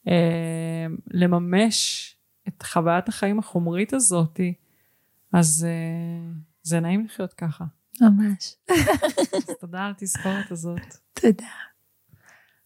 [0.07, 2.11] אה, לממש
[2.47, 4.53] את חוויית החיים החומרית הזאתי,
[5.34, 6.31] אז אה,
[6.64, 7.65] זה נעים לחיות ככה.
[8.02, 8.56] ממש.
[8.69, 10.97] אז תודה על התזכורת הזאת.
[11.14, 11.47] תודה.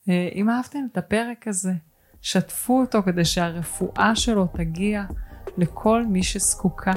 [0.10, 1.74] אה, אם אהבתם את הפרק הזה,
[2.22, 5.06] שתפו אותו כדי שהרפואה שלו תגיע
[5.58, 6.92] לכל מי שזקוקה.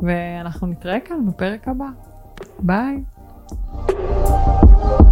[0.00, 1.86] ואנחנו נתראה כאן בפרק הבא.
[2.58, 3.02] ביי.
[3.88, 5.07] thank you